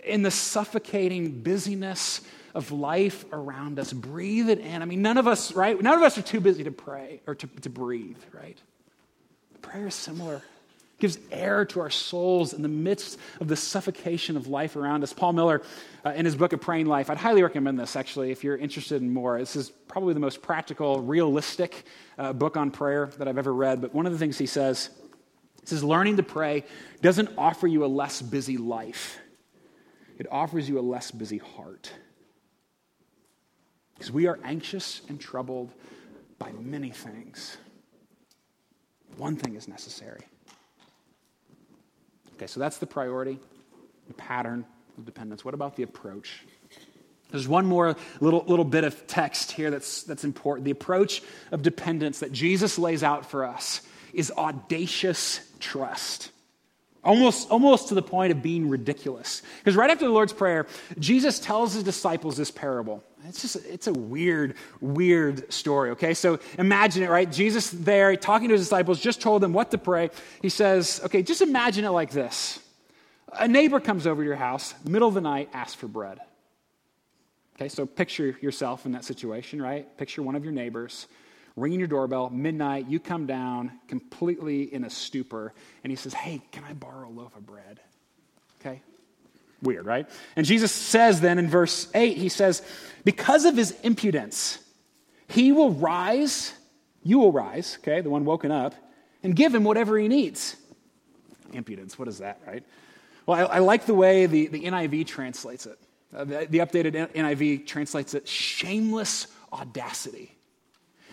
In 0.03 0.21
the 0.21 0.31
suffocating 0.31 1.41
busyness 1.41 2.21
of 2.53 2.71
life 2.71 3.25
around 3.31 3.79
us, 3.79 3.93
breathe 3.93 4.49
it 4.49 4.59
in. 4.59 4.81
I 4.81 4.85
mean, 4.85 5.01
none 5.01 5.17
of 5.17 5.27
us, 5.27 5.53
right? 5.53 5.79
None 5.81 5.97
of 5.97 6.03
us 6.03 6.17
are 6.17 6.21
too 6.21 6.39
busy 6.39 6.63
to 6.63 6.71
pray 6.71 7.21
or 7.27 7.35
to, 7.35 7.47
to 7.61 7.69
breathe, 7.69 8.17
right? 8.33 8.57
Prayer 9.61 9.87
is 9.87 9.95
similar 9.95 10.41
gives 10.99 11.17
air 11.31 11.65
to 11.65 11.79
our 11.79 11.89
souls 11.89 12.53
in 12.53 12.61
the 12.61 12.67
midst 12.67 13.17
of 13.39 13.47
the 13.47 13.55
suffocation 13.55 14.37
of 14.37 14.47
life 14.47 14.75
around 14.75 15.03
us. 15.03 15.13
Paul 15.13 15.33
Miller, 15.33 15.61
uh, 16.05 16.11
in 16.11 16.25
his 16.25 16.35
book, 16.35 16.53
A 16.53 16.57
Praying 16.57 16.85
Life, 16.85 17.09
I'd 17.09 17.17
highly 17.17 17.41
recommend 17.41 17.79
this, 17.79 17.95
actually, 17.95 18.31
if 18.31 18.43
you're 18.43 18.57
interested 18.57 19.01
in 19.01 19.11
more. 19.11 19.39
This 19.39 19.55
is 19.55 19.69
probably 19.87 20.13
the 20.13 20.19
most 20.19 20.41
practical, 20.41 21.01
realistic 21.01 21.85
uh, 22.17 22.33
book 22.33 22.57
on 22.57 22.71
prayer 22.71 23.07
that 23.17 23.27
I've 23.27 23.37
ever 23.37 23.53
read. 23.53 23.81
But 23.81 23.93
one 23.93 24.05
of 24.05 24.11
the 24.11 24.19
things 24.19 24.37
he 24.37 24.45
says, 24.45 24.89
he 25.61 25.67
says, 25.67 25.83
learning 25.83 26.17
to 26.17 26.23
pray 26.23 26.65
doesn't 27.01 27.29
offer 27.37 27.67
you 27.67 27.85
a 27.85 27.87
less 27.87 28.21
busy 28.21 28.57
life, 28.57 29.17
it 30.19 30.27
offers 30.31 30.69
you 30.69 30.77
a 30.77 30.81
less 30.81 31.09
busy 31.09 31.39
heart. 31.39 31.91
Because 33.95 34.11
we 34.11 34.27
are 34.27 34.39
anxious 34.43 35.01
and 35.09 35.19
troubled 35.19 35.73
by 36.37 36.51
many 36.51 36.91
things. 36.91 37.57
One 39.17 39.35
thing 39.35 39.55
is 39.55 39.67
necessary 39.67 40.21
Okay, 42.39 42.47
so 42.47 42.61
that's 42.61 42.77
the 42.77 42.87
priority, 42.87 43.37
the 44.07 44.13
pattern 44.13 44.63
of 44.97 45.05
dependence. 45.05 45.43
What 45.43 45.53
about 45.53 45.75
the 45.75 45.83
approach? 45.83 46.45
There's 47.31 47.49
one 47.49 47.65
more 47.65 47.97
little, 48.21 48.45
little 48.47 48.63
bit 48.63 48.85
of 48.85 49.07
text 49.07 49.51
here 49.51 49.69
that's, 49.69 50.03
that's 50.03 50.23
important. 50.23 50.63
The 50.63 50.71
approach 50.71 51.21
of 51.51 51.63
dependence 51.63 52.19
that 52.19 52.31
Jesus 52.31 52.79
lays 52.79 53.03
out 53.03 53.29
for 53.29 53.43
us 53.43 53.81
is 54.13 54.31
audacious 54.37 55.41
trust. 55.59 56.31
Almost, 57.01 57.49
almost 57.49 57.87
to 57.89 57.95
the 57.95 58.01
point 58.01 58.33
of 58.33 58.43
being 58.43 58.67
ridiculous. 58.67 59.41
Because 59.59 59.77
right 59.77 59.89
after 59.89 60.05
the 60.05 60.11
Lord's 60.11 60.33
Prayer, 60.33 60.67
Jesus 60.99 61.39
tells 61.39 61.73
his 61.73 61.83
disciples 61.83 62.35
this 62.35 62.51
parable. 62.51 63.03
It's 63.25 63.41
just, 63.41 63.55
it's 63.65 63.87
a 63.87 63.93
weird, 63.93 64.55
weird 64.81 65.51
story, 65.51 65.91
okay? 65.91 66.13
So 66.13 66.39
imagine 66.57 67.03
it, 67.03 67.09
right? 67.09 67.31
Jesus 67.31 67.69
there, 67.69 68.15
talking 68.17 68.49
to 68.49 68.53
his 68.53 68.63
disciples, 68.63 68.99
just 68.99 69.21
told 69.21 69.41
them 69.41 69.53
what 69.53 69.71
to 69.71 69.77
pray. 69.77 70.09
He 70.41 70.49
says, 70.49 70.99
okay, 71.05 71.23
just 71.23 71.41
imagine 71.41 71.85
it 71.85 71.91
like 71.91 72.11
this. 72.11 72.59
A 73.31 73.47
neighbor 73.47 73.79
comes 73.79 74.05
over 74.05 74.21
to 74.21 74.27
your 74.27 74.35
house, 74.35 74.73
middle 74.83 75.07
of 75.07 75.13
the 75.13 75.21
night, 75.21 75.49
asks 75.53 75.75
for 75.75 75.87
bread. 75.87 76.19
Okay, 77.55 77.69
so 77.69 77.85
picture 77.85 78.37
yourself 78.41 78.85
in 78.85 78.93
that 78.93 79.05
situation, 79.05 79.61
right? 79.61 79.97
Picture 79.97 80.21
one 80.21 80.35
of 80.35 80.43
your 80.43 80.53
neighbors 80.53 81.07
ringing 81.59 81.79
your 81.79 81.87
doorbell, 81.87 82.29
midnight, 82.29 82.87
you 82.87 82.99
come 82.99 83.25
down 83.25 83.71
completely 83.87 84.73
in 84.73 84.83
a 84.83 84.89
stupor, 84.89 85.53
and 85.83 85.91
he 85.91 85.95
says, 85.95 86.13
Hey, 86.13 86.41
can 86.51 86.63
I 86.63 86.73
borrow 86.73 87.07
a 87.07 87.11
loaf 87.11 87.35
of 87.35 87.45
bread? 87.45 87.79
Okay? 88.59 88.81
Weird, 89.61 89.85
right? 89.85 90.09
And 90.35 90.45
Jesus 90.45 90.71
says 90.71 91.21
then 91.21 91.37
in 91.37 91.49
verse 91.49 91.89
8, 91.93 92.17
he 92.17 92.29
says, 92.29 92.61
Because 93.03 93.45
of 93.45 93.57
his 93.57 93.71
impudence, 93.81 94.59
he 95.27 95.51
will 95.51 95.71
rise, 95.71 96.53
you 97.03 97.19
will 97.19 97.31
rise, 97.31 97.77
okay, 97.81 98.01
the 98.01 98.09
one 98.09 98.25
woken 98.25 98.51
up, 98.51 98.73
and 99.21 99.35
give 99.35 99.53
him 99.53 99.63
whatever 99.63 99.97
he 99.97 100.07
needs. 100.07 100.55
Impudence, 101.51 101.99
what 101.99 102.07
is 102.07 102.19
that, 102.19 102.41
right? 102.47 102.63
Well, 103.25 103.47
I, 103.47 103.55
I 103.55 103.59
like 103.59 103.85
the 103.85 103.93
way 103.93 104.25
the, 104.25 104.47
the 104.47 104.63
NIV 104.63 105.07
translates 105.07 105.65
it. 105.65 105.77
Uh, 106.15 106.23
the, 106.23 106.47
the 106.49 106.57
updated 106.59 107.13
NIV 107.13 107.67
translates 107.67 108.13
it 108.13 108.27
shameless 108.27 109.27
audacity. 109.53 110.35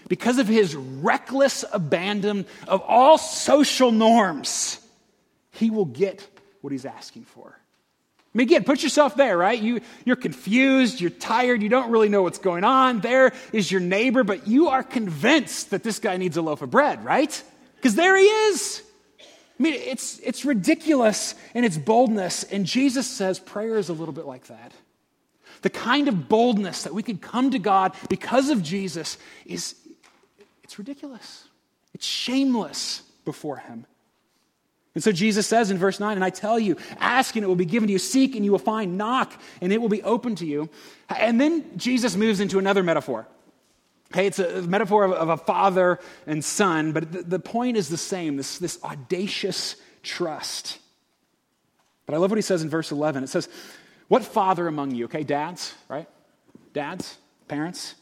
Because 0.08 0.38
of 0.38 0.46
his 0.46 0.74
reckless 0.74 1.64
abandon 1.72 2.46
of 2.68 2.80
all 2.82 3.18
social 3.18 3.90
norms, 3.90 4.78
he 5.52 5.70
will 5.70 5.84
get 5.84 6.26
what 6.60 6.72
he's 6.72 6.84
asking 6.84 7.24
for. 7.24 7.58
I 8.36 8.38
mean, 8.38 8.48
again, 8.48 8.64
put 8.64 8.82
yourself 8.82 9.16
there, 9.16 9.36
right? 9.38 9.58
You, 9.58 9.80
you're 10.04 10.14
confused, 10.14 11.00
you're 11.00 11.10
tired, 11.10 11.62
you 11.62 11.70
don't 11.70 11.90
really 11.90 12.10
know 12.10 12.22
what's 12.22 12.38
going 12.38 12.64
on. 12.64 13.00
There 13.00 13.32
is 13.52 13.72
your 13.72 13.80
neighbor, 13.80 14.24
but 14.24 14.46
you 14.46 14.68
are 14.68 14.82
convinced 14.82 15.70
that 15.70 15.82
this 15.82 15.98
guy 15.98 16.18
needs 16.18 16.36
a 16.36 16.42
loaf 16.42 16.60
of 16.60 16.70
bread, 16.70 17.02
right? 17.02 17.42
Because 17.76 17.94
there 17.94 18.14
he 18.16 18.24
is. 18.24 18.82
I 19.58 19.62
mean, 19.62 19.72
it's, 19.72 20.18
it's 20.18 20.44
ridiculous 20.44 21.34
in 21.54 21.64
its 21.64 21.78
boldness. 21.78 22.44
And 22.44 22.66
Jesus 22.66 23.06
says 23.06 23.38
prayer 23.38 23.78
is 23.78 23.88
a 23.88 23.94
little 23.94 24.12
bit 24.12 24.26
like 24.26 24.48
that. 24.48 24.72
The 25.62 25.70
kind 25.70 26.06
of 26.06 26.28
boldness 26.28 26.82
that 26.82 26.92
we 26.92 27.02
could 27.02 27.22
come 27.22 27.52
to 27.52 27.58
God 27.58 27.94
because 28.10 28.50
of 28.50 28.62
Jesus 28.62 29.16
is 29.46 29.76
it's 30.66 30.80
ridiculous. 30.80 31.44
It's 31.94 32.04
shameless 32.04 33.02
before 33.24 33.58
him. 33.58 33.86
And 34.96 35.04
so 35.04 35.12
Jesus 35.12 35.46
says 35.46 35.70
in 35.70 35.78
verse 35.78 36.00
9, 36.00 36.16
and 36.16 36.24
I 36.24 36.30
tell 36.30 36.58
you, 36.58 36.76
ask 36.98 37.36
and 37.36 37.44
it 37.44 37.46
will 37.46 37.54
be 37.54 37.66
given 37.66 37.86
to 37.86 37.92
you, 37.92 38.00
seek 38.00 38.34
and 38.34 38.44
you 38.44 38.50
will 38.50 38.58
find, 38.58 38.98
knock 38.98 39.32
and 39.60 39.72
it 39.72 39.80
will 39.80 39.88
be 39.88 40.02
open 40.02 40.34
to 40.36 40.46
you. 40.46 40.68
And 41.08 41.40
then 41.40 41.78
Jesus 41.78 42.16
moves 42.16 42.40
into 42.40 42.58
another 42.58 42.82
metaphor. 42.82 43.28
Okay, 44.10 44.26
it's 44.26 44.40
a 44.40 44.62
metaphor 44.62 45.04
of, 45.04 45.28
a 45.28 45.36
father 45.36 46.00
and 46.26 46.44
son, 46.44 46.90
but 46.90 47.12
the, 47.12 47.22
the 47.22 47.38
point 47.38 47.76
is 47.76 47.88
the 47.88 47.96
same 47.96 48.36
this, 48.36 48.58
this 48.58 48.82
audacious 48.82 49.76
trust. 50.02 50.80
But 52.06 52.16
I 52.16 52.18
love 52.18 52.32
what 52.32 52.38
he 52.38 52.42
says 52.42 52.62
in 52.62 52.70
verse 52.70 52.90
11. 52.90 53.22
It 53.22 53.28
says, 53.28 53.48
What 54.08 54.24
father 54.24 54.66
among 54.66 54.96
you, 54.96 55.04
okay, 55.04 55.22
dads, 55.22 55.74
right? 55.88 56.08
Dads, 56.72 57.18
parents, 57.46 57.94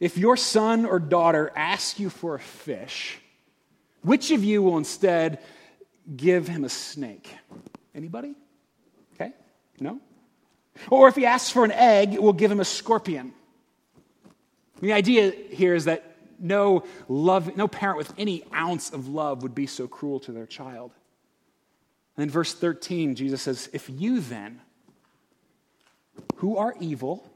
if 0.00 0.16
your 0.16 0.36
son 0.36 0.84
or 0.84 0.98
daughter 0.98 1.50
asks 1.54 1.98
you 1.98 2.10
for 2.10 2.34
a 2.34 2.40
fish, 2.40 3.18
which 4.02 4.30
of 4.30 4.44
you 4.44 4.62
will 4.62 4.78
instead 4.78 5.40
give 6.14 6.46
him 6.46 6.64
a 6.64 6.68
snake? 6.68 7.28
Anybody? 7.94 8.34
Okay? 9.14 9.32
No? 9.80 10.00
Or 10.90 11.08
if 11.08 11.16
he 11.16 11.26
asks 11.26 11.50
for 11.50 11.64
an 11.64 11.72
egg, 11.72 12.18
we'll 12.18 12.32
give 12.32 12.50
him 12.50 12.60
a 12.60 12.64
scorpion. 12.64 13.32
The 14.80 14.92
idea 14.92 15.32
here 15.50 15.74
is 15.74 15.86
that 15.86 16.16
no 16.38 16.84
love, 17.08 17.56
no 17.56 17.66
parent 17.66 17.98
with 17.98 18.12
any 18.16 18.44
ounce 18.54 18.90
of 18.90 19.08
love 19.08 19.42
would 19.42 19.54
be 19.54 19.66
so 19.66 19.88
cruel 19.88 20.20
to 20.20 20.32
their 20.32 20.46
child. 20.46 20.92
And 22.16 22.22
in 22.22 22.30
verse 22.30 22.54
13, 22.54 23.16
Jesus 23.16 23.42
says, 23.42 23.68
If 23.72 23.90
you 23.90 24.20
then, 24.20 24.60
who 26.36 26.56
are 26.56 26.74
evil, 26.80 27.28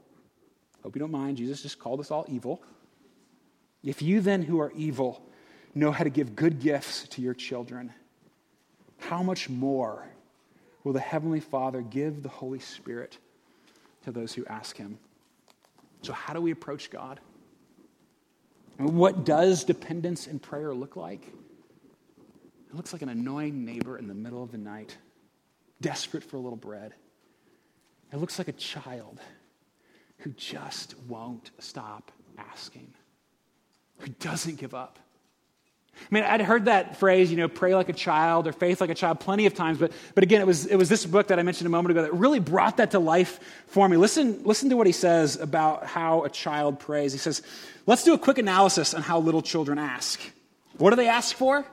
hope 0.83 0.95
you 0.95 0.99
don't 0.99 1.11
mind, 1.11 1.37
Jesus 1.37 1.61
just 1.61 1.79
called 1.79 1.99
us 1.99 2.11
all 2.11 2.25
evil. 2.27 2.61
If 3.83 4.01
you 4.01 4.21
then, 4.21 4.43
who 4.43 4.59
are 4.61 4.71
evil, 4.75 5.21
know 5.73 5.91
how 5.91 6.03
to 6.03 6.09
give 6.09 6.35
good 6.35 6.59
gifts 6.59 7.07
to 7.09 7.21
your 7.21 7.33
children, 7.33 7.91
how 8.99 9.23
much 9.23 9.49
more 9.49 10.05
will 10.83 10.93
the 10.93 10.99
Heavenly 10.99 11.39
Father 11.39 11.81
give 11.81 12.23
the 12.23 12.29
Holy 12.29 12.59
Spirit 12.59 13.17
to 14.03 14.11
those 14.11 14.33
who 14.33 14.45
ask 14.45 14.77
Him? 14.77 14.99
So, 16.01 16.13
how 16.13 16.33
do 16.33 16.41
we 16.41 16.51
approach 16.51 16.89
God? 16.89 17.19
What 18.77 19.23
does 19.25 19.63
dependence 19.63 20.27
in 20.27 20.39
prayer 20.39 20.73
look 20.73 20.95
like? 20.95 21.25
It 21.25 22.75
looks 22.75 22.91
like 22.91 23.01
an 23.01 23.09
annoying 23.09 23.65
neighbor 23.65 23.97
in 23.97 24.07
the 24.07 24.13
middle 24.13 24.43
of 24.43 24.51
the 24.51 24.57
night, 24.57 24.97
desperate 25.79 26.23
for 26.23 26.37
a 26.37 26.39
little 26.39 26.57
bread. 26.57 26.93
It 28.11 28.17
looks 28.17 28.37
like 28.37 28.47
a 28.47 28.53
child 28.53 29.19
who 30.19 30.31
just 30.31 30.95
won't 31.07 31.51
stop 31.59 32.11
asking, 32.37 32.93
who 33.97 34.07
doesn't 34.19 34.57
give 34.57 34.73
up. 34.73 34.99
I 35.95 36.05
mean, 36.09 36.23
I'd 36.23 36.41
heard 36.41 36.65
that 36.65 36.97
phrase, 36.97 37.29
you 37.29 37.37
know, 37.37 37.47
pray 37.47 37.75
like 37.75 37.87
a 37.87 37.93
child 37.93 38.47
or 38.47 38.51
faith 38.51 38.81
like 38.81 38.89
a 38.89 38.95
child 38.95 39.19
plenty 39.19 39.45
of 39.45 39.53
times, 39.53 39.77
but, 39.77 39.91
but 40.15 40.23
again, 40.23 40.41
it 40.41 40.47
was, 40.47 40.65
it 40.65 40.75
was 40.75 40.89
this 40.89 41.05
book 41.05 41.27
that 41.27 41.37
I 41.39 41.43
mentioned 41.43 41.67
a 41.67 41.69
moment 41.69 41.91
ago 41.91 42.01
that 42.01 42.13
really 42.13 42.39
brought 42.39 42.77
that 42.77 42.91
to 42.91 42.99
life 42.99 43.39
for 43.67 43.87
me. 43.87 43.95
Listen, 43.97 44.43
listen 44.43 44.69
to 44.69 44.77
what 44.77 44.87
he 44.87 44.93
says 44.93 45.35
about 45.35 45.85
how 45.85 46.23
a 46.23 46.29
child 46.29 46.79
prays. 46.79 47.11
He 47.11 47.19
says, 47.19 47.43
let's 47.85 48.03
do 48.03 48.13
a 48.13 48.17
quick 48.17 48.39
analysis 48.39 48.93
on 48.93 49.03
how 49.03 49.19
little 49.19 49.43
children 49.43 49.77
ask. 49.77 50.19
What 50.77 50.89
do 50.89 50.95
they 50.95 51.07
ask 51.07 51.35
for? 51.35 51.63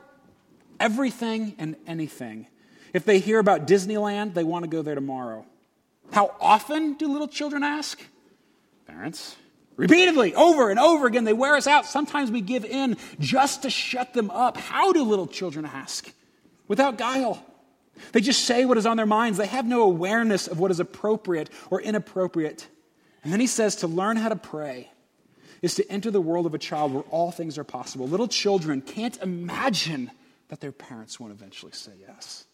Everything 0.78 1.54
and 1.58 1.76
anything. 1.86 2.46
If 2.92 3.04
they 3.04 3.20
hear 3.20 3.38
about 3.38 3.66
Disneyland, 3.66 4.34
they 4.34 4.44
want 4.44 4.64
to 4.64 4.68
go 4.68 4.82
there 4.82 4.94
tomorrow. 4.94 5.46
How 6.12 6.34
often 6.40 6.94
do 6.94 7.08
little 7.08 7.28
children 7.28 7.62
ask? 7.62 8.00
Parents, 8.90 9.36
Repeatedly, 9.80 10.34
over 10.34 10.68
and 10.68 10.78
over 10.78 11.06
again, 11.06 11.24
they 11.24 11.32
wear 11.32 11.56
us 11.56 11.66
out. 11.66 11.86
Sometimes 11.86 12.30
we 12.30 12.42
give 12.42 12.66
in 12.66 12.98
just 13.18 13.62
to 13.62 13.70
shut 13.70 14.12
them 14.12 14.30
up. 14.30 14.58
How 14.58 14.92
do 14.92 15.02
little 15.02 15.26
children 15.26 15.64
ask? 15.64 16.12
Without 16.68 16.98
guile. 16.98 17.42
They 18.12 18.20
just 18.20 18.44
say 18.44 18.66
what 18.66 18.76
is 18.76 18.84
on 18.84 18.98
their 18.98 19.06
minds. 19.06 19.38
They 19.38 19.46
have 19.46 19.64
no 19.64 19.82
awareness 19.82 20.48
of 20.48 20.58
what 20.58 20.70
is 20.70 20.80
appropriate 20.80 21.48
or 21.70 21.80
inappropriate. 21.80 22.68
And 23.24 23.32
then 23.32 23.40
he 23.40 23.46
says 23.46 23.76
to 23.76 23.86
learn 23.86 24.18
how 24.18 24.28
to 24.28 24.36
pray 24.36 24.90
is 25.62 25.76
to 25.76 25.90
enter 25.90 26.10
the 26.10 26.20
world 26.20 26.44
of 26.44 26.52
a 26.52 26.58
child 26.58 26.92
where 26.92 27.04
all 27.04 27.30
things 27.30 27.56
are 27.56 27.64
possible. 27.64 28.06
Little 28.06 28.28
children 28.28 28.82
can't 28.82 29.16
imagine 29.22 30.10
that 30.48 30.60
their 30.60 30.72
parents 30.72 31.18
won't 31.18 31.32
eventually 31.32 31.72
say 31.72 31.92
yes. 32.06 32.44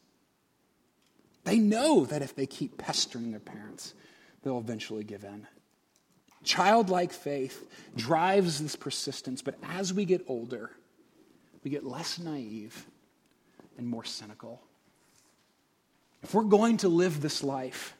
They 1.42 1.58
know 1.58 2.04
that 2.04 2.22
if 2.22 2.36
they 2.36 2.46
keep 2.46 2.78
pestering 2.78 3.32
their 3.32 3.40
parents, 3.40 3.94
they'll 4.42 4.58
eventually 4.58 5.02
give 5.02 5.24
in. 5.24 5.48
Childlike 6.46 7.12
faith 7.12 7.68
drives 7.96 8.62
this 8.62 8.76
persistence, 8.76 9.42
but 9.42 9.56
as 9.64 9.92
we 9.92 10.04
get 10.04 10.24
older, 10.28 10.70
we 11.64 11.72
get 11.72 11.84
less 11.84 12.20
naive 12.20 12.86
and 13.76 13.88
more 13.88 14.04
cynical. 14.04 14.62
If 16.22 16.34
we're 16.34 16.44
going 16.44 16.76
to 16.78 16.88
live 16.88 17.20
this 17.20 17.42
life, 17.42 17.96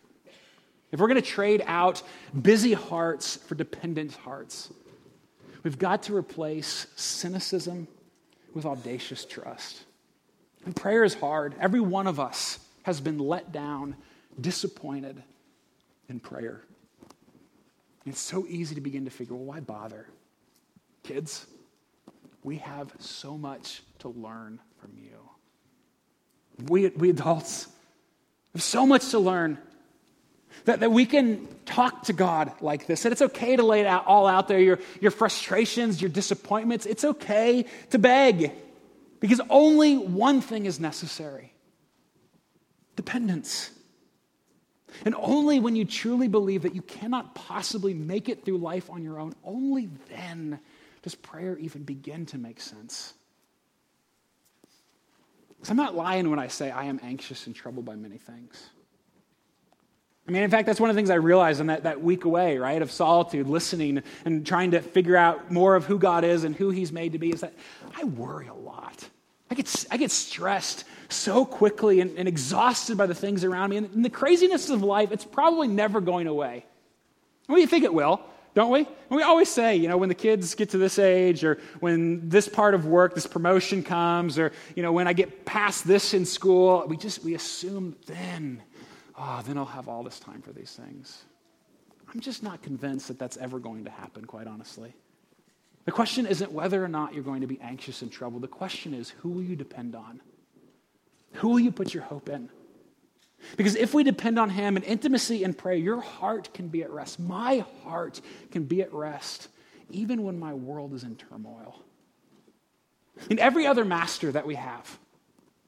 if 0.93 1.01
we're 1.01 1.09
going 1.09 1.21
to 1.21 1.29
trade 1.29 1.65
out 1.67 2.05
busy 2.41 2.73
hearts 2.73 3.35
for 3.35 3.57
dependent 3.57 4.15
hearts, 4.15 4.73
we've 5.65 5.79
got 5.79 6.05
to 6.05 6.17
replace 6.17 6.87
cynicism 6.95 7.89
with 8.55 8.65
audacious 8.65 9.25
trust. 9.25 9.83
And 10.65 10.75
prayer 10.75 11.03
is 11.03 11.15
hard. 11.15 11.57
Every 11.61 11.81
one 11.81 12.07
of 12.07 12.21
us 12.21 12.61
has 12.85 13.01
been 13.01 13.19
let 13.19 13.51
down, 13.51 13.97
disappointed 14.41 15.21
in 16.09 16.21
prayer. 16.21 16.63
It's 18.07 18.21
so 18.21 18.47
easy 18.49 18.77
to 18.77 18.81
begin 18.81 19.05
to 19.05 19.11
figure, 19.11 19.35
well, 19.35 19.45
why 19.45 19.61
bother? 19.61 20.07
Kids, 21.03 21.47
we 22.45 22.59
have 22.59 22.93
so 23.01 23.37
much 23.37 23.83
to 23.99 24.09
learn 24.09 24.61
from 24.81 24.93
you. 24.97 25.19
We, 26.69 26.89
we 26.89 27.11
adults 27.11 27.69
have 28.55 28.63
so 28.63 28.87
much 28.87 29.11
to 29.11 29.19
learn 29.19 29.59
that, 30.65 30.81
that 30.81 30.91
we 30.91 31.05
can 31.05 31.47
talk 31.67 32.05
to 32.05 32.13
God 32.13 32.53
like 32.61 32.87
this. 32.87 33.03
That 33.03 33.13
it's 33.13 33.23
okay 33.23 33.57
to 33.57 33.63
lay 33.63 33.81
it 33.81 33.87
out, 33.87 34.07
all 34.07 34.27
out 34.27 34.49
there, 34.49 34.61
your, 34.61 34.79
your 35.01 35.11
frustrations, 35.11 36.01
your 36.01 36.09
disappointments. 36.09 36.87
It's 36.87 37.05
okay 37.05 37.67
to 37.91 37.99
beg 37.99 38.53
because 39.21 39.41
only 39.51 39.97
one 39.99 40.41
thing 40.41 40.67
is 40.67 40.81
necessary 40.81 41.53
dependence. 42.95 43.71
And 45.05 45.15
only 45.19 45.61
when 45.61 45.77
you 45.77 45.85
truly 45.85 46.29
believe 46.29 46.63
that 46.63 46.75
you 46.75 46.83
cannot 46.83 47.35
possibly 47.35 47.95
make 47.95 48.29
it 48.29 48.45
through 48.45 48.59
life 48.59 48.91
on 48.91 49.03
your 49.03 49.19
own, 49.19 49.35
only 49.45 49.89
then 50.11 50.59
does 51.03 51.15
prayer 51.15 51.57
even 51.59 51.83
begin 51.83 52.27
to 52.27 52.39
make 52.39 52.61
sense. 52.61 53.15
Because 55.49 55.71
I'm 55.71 55.77
not 55.77 55.95
lying 55.95 56.31
when 56.31 56.39
I 56.39 56.49
say 56.49 56.71
I 56.71 56.85
am 56.85 57.01
anxious 57.03 57.47
and 57.47 57.55
troubled 57.55 57.85
by 57.85 57.97
many 57.97 58.19
things. 58.19 58.71
I 60.29 60.33
mean, 60.33 60.43
in 60.43 60.51
fact, 60.51 60.67
that's 60.67 60.81
one 60.81 60.91
of 60.91 60.97
the 60.97 60.99
things 60.99 61.11
I 61.11 61.17
realized 61.17 61.61
in 61.61 61.69
that, 61.69 61.85
that 61.85 62.03
week 62.03 62.25
away, 62.25 62.59
right, 62.59 62.83
of 62.83 62.91
solitude, 62.91 63.47
listening 63.47 64.03
and 64.25 64.45
trying 64.45 64.73
to 64.73 64.81
figure 64.81 65.17
out 65.17 65.53
more 65.53 65.77
of 65.77 65.85
who 65.85 65.99
God 65.99 66.25
is 66.25 66.43
and 66.43 66.55
who 66.57 66.71
He's 66.71 66.91
made 66.91 67.13
to 67.13 67.19
be, 67.19 67.31
is 67.31 67.43
that 67.43 67.55
I 67.97 68.05
worry 68.05 68.49
a 68.49 68.55
lot. 68.55 69.09
I 69.51 69.55
get, 69.55 69.87
I 69.91 69.97
get 69.97 70.11
stressed 70.11 70.85
so 71.09 71.45
quickly 71.45 72.01
and, 72.01 72.19
and 72.19 72.27
exhausted 72.27 72.97
by 72.97 73.07
the 73.07 73.15
things 73.15 73.45
around 73.45 73.71
me. 73.71 73.77
And, 73.77 73.91
and 73.95 74.05
the 74.05 74.11
craziness 74.11 74.71
of 74.71 74.83
life, 74.83 75.13
it's 75.13 75.25
probably 75.25 75.69
never 75.69 76.01
going 76.01 76.27
away. 76.27 76.65
Well, 77.49 77.59
you 77.59 77.67
think 77.67 77.85
it 77.85 77.95
will. 77.95 78.21
don't 78.57 78.71
we? 78.71 78.81
And 78.81 78.89
we 79.11 79.23
always 79.23 79.51
say, 79.51 79.77
you 79.77 79.87
know, 79.87 79.99
when 79.99 80.09
the 80.09 80.15
kids 80.15 80.55
get 80.55 80.71
to 80.71 80.79
this 80.79 80.99
age, 80.99 81.45
or 81.45 81.59
when 81.81 82.27
this 82.31 82.49
part 82.49 82.73
of 82.73 82.87
work, 82.87 83.15
this 83.15 83.27
promotion 83.27 83.83
comes, 83.83 84.39
or, 84.39 84.51
you 84.75 84.83
know, 84.83 84.93
when 84.93 85.07
I 85.07 85.13
get 85.13 85.45
past 85.45 85.87
this 85.87 86.15
in 86.15 86.25
school, 86.25 86.83
we 86.89 86.97
just, 86.97 87.23
we 87.23 87.35
assume 87.35 87.97
then, 88.07 88.63
oh, 89.15 89.43
then 89.47 89.59
I'll 89.59 89.67
have 89.67 89.89
all 89.89 90.03
this 90.03 90.19
time 90.19 90.41
for 90.41 90.53
these 90.53 90.73
things. 90.73 91.23
I'm 92.13 92.21
just 92.21 92.43
not 92.43 92.63
convinced 92.63 93.09
that 93.09 93.19
that's 93.19 93.37
ever 93.37 93.59
going 93.59 93.85
to 93.85 93.91
happen, 93.91 94.25
quite 94.25 94.47
honestly. 94.47 94.95
The 95.87 95.93
question 95.93 96.27
isn't 96.27 96.53
whether 96.53 96.85
or 96.85 96.89
not 96.89 97.15
you're 97.15 97.25
going 97.25 97.41
to 97.41 97.47
be 97.47 97.61
anxious 97.61 98.03
and 98.03 98.13
troubled. 98.13 98.43
The 98.43 98.49
question 98.49 98.93
is, 98.93 99.11
who 99.11 99.31
will 99.31 99.43
you 99.43 99.57
depend 99.57 99.95
on? 99.95 100.21
Who 101.35 101.49
will 101.49 101.61
you 101.61 101.71
put 101.71 101.95
your 101.95 102.03
hope 102.03 102.29
in? 102.29 102.51
Because 103.57 103.77
if 103.77 103.95
we 103.95 104.03
depend 104.03 104.39
on 104.39 104.51
Him 104.51 104.77
in 104.77 104.83
intimacy 104.83 105.45
and 105.45 105.57
prayer, 105.57 105.77
your 105.77 106.01
heart 106.01 106.53
can 106.53 106.69
be 106.69 106.83
at 106.83 106.91
rest. 106.91 107.21
My 107.21 107.65
heart 107.85 108.21
can 108.51 108.65
be 108.65 108.83
at 108.83 108.93
rest 108.93 109.49
even 109.91 110.25
when 110.25 110.39
my 110.39 110.53
world 110.53 110.93
is 110.93 111.05
in 111.05 111.17
turmoil. 111.17 111.81
In 113.31 113.39
every 113.39 113.67
other 113.67 113.85
master 113.85 114.33
that 114.33 114.47
we 114.47 114.57
have, 114.57 114.99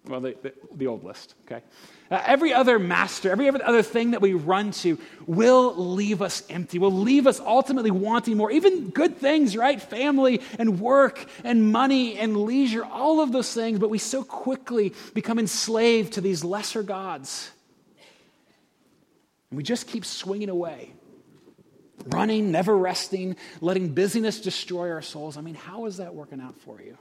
well, 0.07 0.21
the, 0.21 0.37
the, 0.43 0.53
the 0.75 0.87
old 0.87 1.05
list, 1.05 1.35
okay? 1.45 1.63
Uh, 2.11 2.23
every 2.25 2.55
other 2.55 2.79
master, 2.79 3.31
every 3.31 3.49
other 3.49 3.83
thing 3.83 4.13
that 4.13 4.23
we 4.23 4.33
run 4.33 4.71
to 4.71 4.99
will 5.27 5.75
leave 5.77 6.23
us 6.23 6.43
empty, 6.49 6.79
will 6.79 6.93
leave 6.93 7.27
us 7.27 7.41
ultimately 7.41 7.91
wanting 7.91 8.37
more. 8.37 8.51
Even 8.51 8.91
good 8.91 9.19
things, 9.19 9.57
right? 9.57 9.81
Family 9.81 10.41
and 10.59 10.81
work 10.81 11.27
and 11.45 11.71
money 11.71 12.17
and 12.17 12.37
leisure, 12.37 12.85
all 12.85 13.21
of 13.21 13.33
those 13.33 13.53
things, 13.53 13.79
but 13.79 13.91
we 13.91 13.99
so 13.99 14.25
quickly 14.25 14.95
become 15.15 15.39
enslaved 15.39 16.15
to 16.15 16.21
these 16.21 16.43
lesser 16.43 16.83
gods. 16.83 17.51
And 19.51 19.57
we 19.57 19.63
just 19.63 19.87
keep 19.87 20.05
swinging 20.05 20.49
away, 20.49 20.93
running, 22.07 22.51
never 22.51 22.77
resting, 22.77 23.37
letting 23.61 23.93
busyness 23.93 24.41
destroy 24.41 24.91
our 24.91 25.03
souls. 25.03 25.37
I 25.37 25.43
mean, 25.43 25.55
how 25.55 25.85
is 25.87 25.99
that 25.99 26.15
working 26.15 26.41
out 26.41 26.57
for 26.61 26.81
you? 26.81 26.97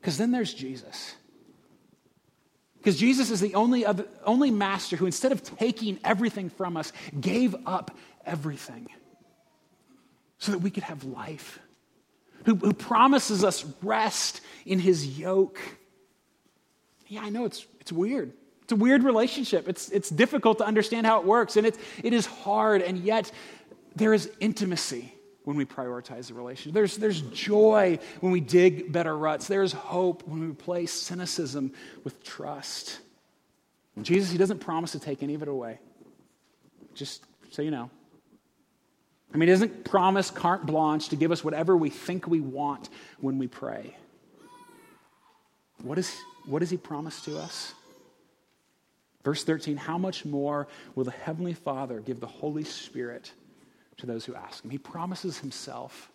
Because 0.00 0.18
then 0.18 0.32
there's 0.32 0.52
Jesus. 0.52 1.14
Because 2.86 3.00
Jesus 3.00 3.32
is 3.32 3.40
the 3.40 3.56
only, 3.56 3.84
only 4.24 4.52
master 4.52 4.94
who, 4.94 5.06
instead 5.06 5.32
of 5.32 5.42
taking 5.42 5.98
everything 6.04 6.48
from 6.48 6.76
us, 6.76 6.92
gave 7.20 7.56
up 7.66 7.90
everything 8.24 8.86
so 10.38 10.52
that 10.52 10.58
we 10.58 10.70
could 10.70 10.84
have 10.84 11.02
life, 11.02 11.58
who, 12.44 12.54
who 12.54 12.72
promises 12.72 13.42
us 13.42 13.64
rest 13.82 14.40
in 14.64 14.78
his 14.78 15.18
yoke. 15.18 15.58
Yeah, 17.08 17.22
I 17.22 17.28
know 17.28 17.44
it's, 17.44 17.66
it's 17.80 17.90
weird. 17.90 18.32
It's 18.62 18.70
a 18.70 18.76
weird 18.76 19.02
relationship. 19.02 19.68
It's, 19.68 19.88
it's 19.88 20.08
difficult 20.08 20.58
to 20.58 20.64
understand 20.64 21.08
how 21.08 21.18
it 21.18 21.26
works, 21.26 21.56
and 21.56 21.66
it's, 21.66 21.78
it 22.04 22.12
is 22.12 22.24
hard, 22.24 22.82
and 22.82 22.98
yet 22.98 23.32
there 23.96 24.14
is 24.14 24.30
intimacy 24.38 25.12
when 25.46 25.56
we 25.56 25.64
prioritize 25.64 26.26
the 26.26 26.34
relationship. 26.34 26.74
There's, 26.74 26.96
there's 26.96 27.20
joy 27.20 28.00
when 28.18 28.32
we 28.32 28.40
dig 28.40 28.90
better 28.90 29.16
ruts. 29.16 29.46
There's 29.46 29.72
hope 29.72 30.26
when 30.26 30.40
we 30.40 30.48
replace 30.48 30.92
cynicism 30.92 31.72
with 32.02 32.20
trust. 32.24 32.98
Jesus, 34.02 34.32
He 34.32 34.38
doesn't 34.38 34.58
promise 34.58 34.90
to 34.92 34.98
take 34.98 35.22
any 35.22 35.34
of 35.34 35.42
it 35.42 35.48
away. 35.48 35.78
Just 36.94 37.22
so 37.52 37.62
you 37.62 37.70
know. 37.70 37.90
I 39.32 39.36
mean, 39.36 39.48
He 39.48 39.54
doesn't 39.54 39.84
promise 39.84 40.32
carte 40.32 40.66
blanche 40.66 41.10
to 41.10 41.16
give 41.16 41.30
us 41.30 41.44
whatever 41.44 41.76
we 41.76 41.90
think 41.90 42.26
we 42.26 42.40
want 42.40 42.88
when 43.20 43.38
we 43.38 43.46
pray. 43.46 43.96
What, 45.80 45.96
is, 45.96 46.12
what 46.46 46.58
does 46.58 46.70
He 46.70 46.76
promise 46.76 47.20
to 47.22 47.38
us? 47.38 47.72
Verse 49.22 49.44
13, 49.44 49.76
how 49.76 49.96
much 49.96 50.24
more 50.24 50.66
will 50.96 51.04
the 51.04 51.12
Heavenly 51.12 51.54
Father 51.54 52.00
give 52.00 52.18
the 52.18 52.26
Holy 52.26 52.64
Spirit 52.64 53.30
to 53.98 54.06
those 54.06 54.24
who 54.24 54.34
ask 54.34 54.64
Him? 54.64 54.70
He 54.70 54.78
promises 54.78 55.38
Himself. 55.38 56.10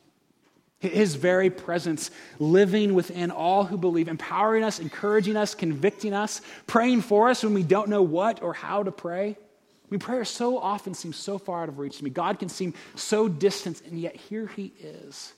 His 0.79 1.13
very 1.13 1.51
presence 1.51 2.09
living 2.39 2.95
within 2.95 3.29
all 3.29 3.63
who 3.63 3.77
believe, 3.77 4.07
empowering 4.07 4.63
us, 4.63 4.79
encouraging 4.79 5.38
us, 5.38 5.53
convicting 5.53 6.13
us, 6.13 6.41
praying 6.65 7.01
for 7.01 7.29
us 7.29 7.43
when 7.43 7.53
we 7.53 7.61
don't 7.61 7.88
know 7.88 8.01
what 8.01 8.41
or 8.41 8.53
how 8.53 8.82
to 8.82 8.91
pray. 8.91 9.29
I 9.29 9.88
mean, 9.91 9.99
prayer 9.99 10.25
so 10.25 10.57
often 10.57 10.93
seems 10.93 11.17
so 11.17 11.38
far 11.38 11.63
out 11.63 11.69
of 11.69 11.77
reach 11.77 11.97
to 11.99 12.03
me. 12.03 12.09
God 12.09 12.39
can 12.39 12.49
seem 12.49 12.73
so 12.95 13.27
distant, 13.27 13.82
and 13.82 13.99
yet 13.99 14.15
here 14.15 14.47
He 14.47 14.73
is, 14.79 15.34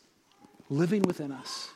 living 0.70 1.02
within 1.02 1.32
us. 1.32 1.70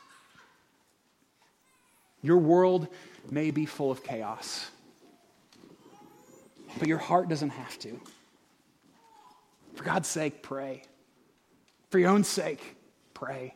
Your 2.22 2.38
world 2.38 2.88
may 3.30 3.50
be 3.50 3.66
full 3.66 3.90
of 3.90 4.02
chaos. 4.02 4.70
But 6.78 6.88
your 6.88 6.98
heart 6.98 7.28
doesn't 7.28 7.50
have 7.50 7.78
to. 7.80 8.00
For 9.78 9.84
God's 9.84 10.08
sake, 10.08 10.42
pray. 10.42 10.82
For 11.90 12.00
your 12.00 12.10
own 12.10 12.24
sake, 12.24 12.60
pray. 13.14 13.54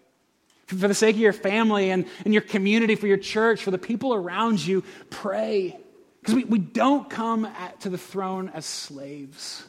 For 0.68 0.76
the 0.76 0.94
sake 0.94 1.16
of 1.16 1.20
your 1.20 1.32
family 1.32 1.90
and, 1.90 2.06
and 2.24 2.32
your 2.32 2.44
community, 2.44 2.94
for 2.94 3.08
your 3.08 3.16
church, 3.16 3.64
for 3.64 3.72
the 3.72 3.78
people 3.78 4.14
around 4.14 4.64
you, 4.64 4.84
pray. 5.10 5.76
Because 6.20 6.36
we, 6.36 6.44
we 6.44 6.60
don't 6.60 7.10
come 7.10 7.44
at, 7.44 7.80
to 7.80 7.90
the 7.90 7.98
throne 7.98 8.52
as 8.54 8.64
slaves. 8.64 9.64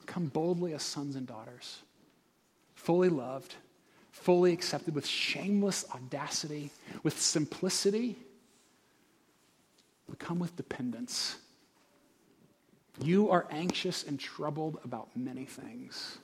We 0.00 0.06
come 0.06 0.28
boldly 0.28 0.72
as 0.72 0.82
sons 0.82 1.16
and 1.16 1.26
daughters, 1.26 1.82
fully 2.74 3.10
loved, 3.10 3.54
fully 4.10 4.54
accepted 4.54 4.94
with 4.94 5.06
shameless 5.06 5.84
audacity, 5.94 6.70
with 7.02 7.20
simplicity. 7.20 8.16
We 10.08 10.16
come 10.16 10.38
with 10.38 10.56
dependence 10.56 11.36
you 13.04 13.30
are 13.30 13.46
anxious 13.50 14.04
and 14.04 14.18
troubled 14.18 14.78
about 14.84 15.08
many 15.16 15.44
things. 15.44 16.18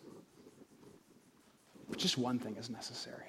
But 1.88 1.98
just 1.98 2.18
one 2.18 2.38
thing 2.38 2.56
is 2.56 2.68
necessary 2.68 3.27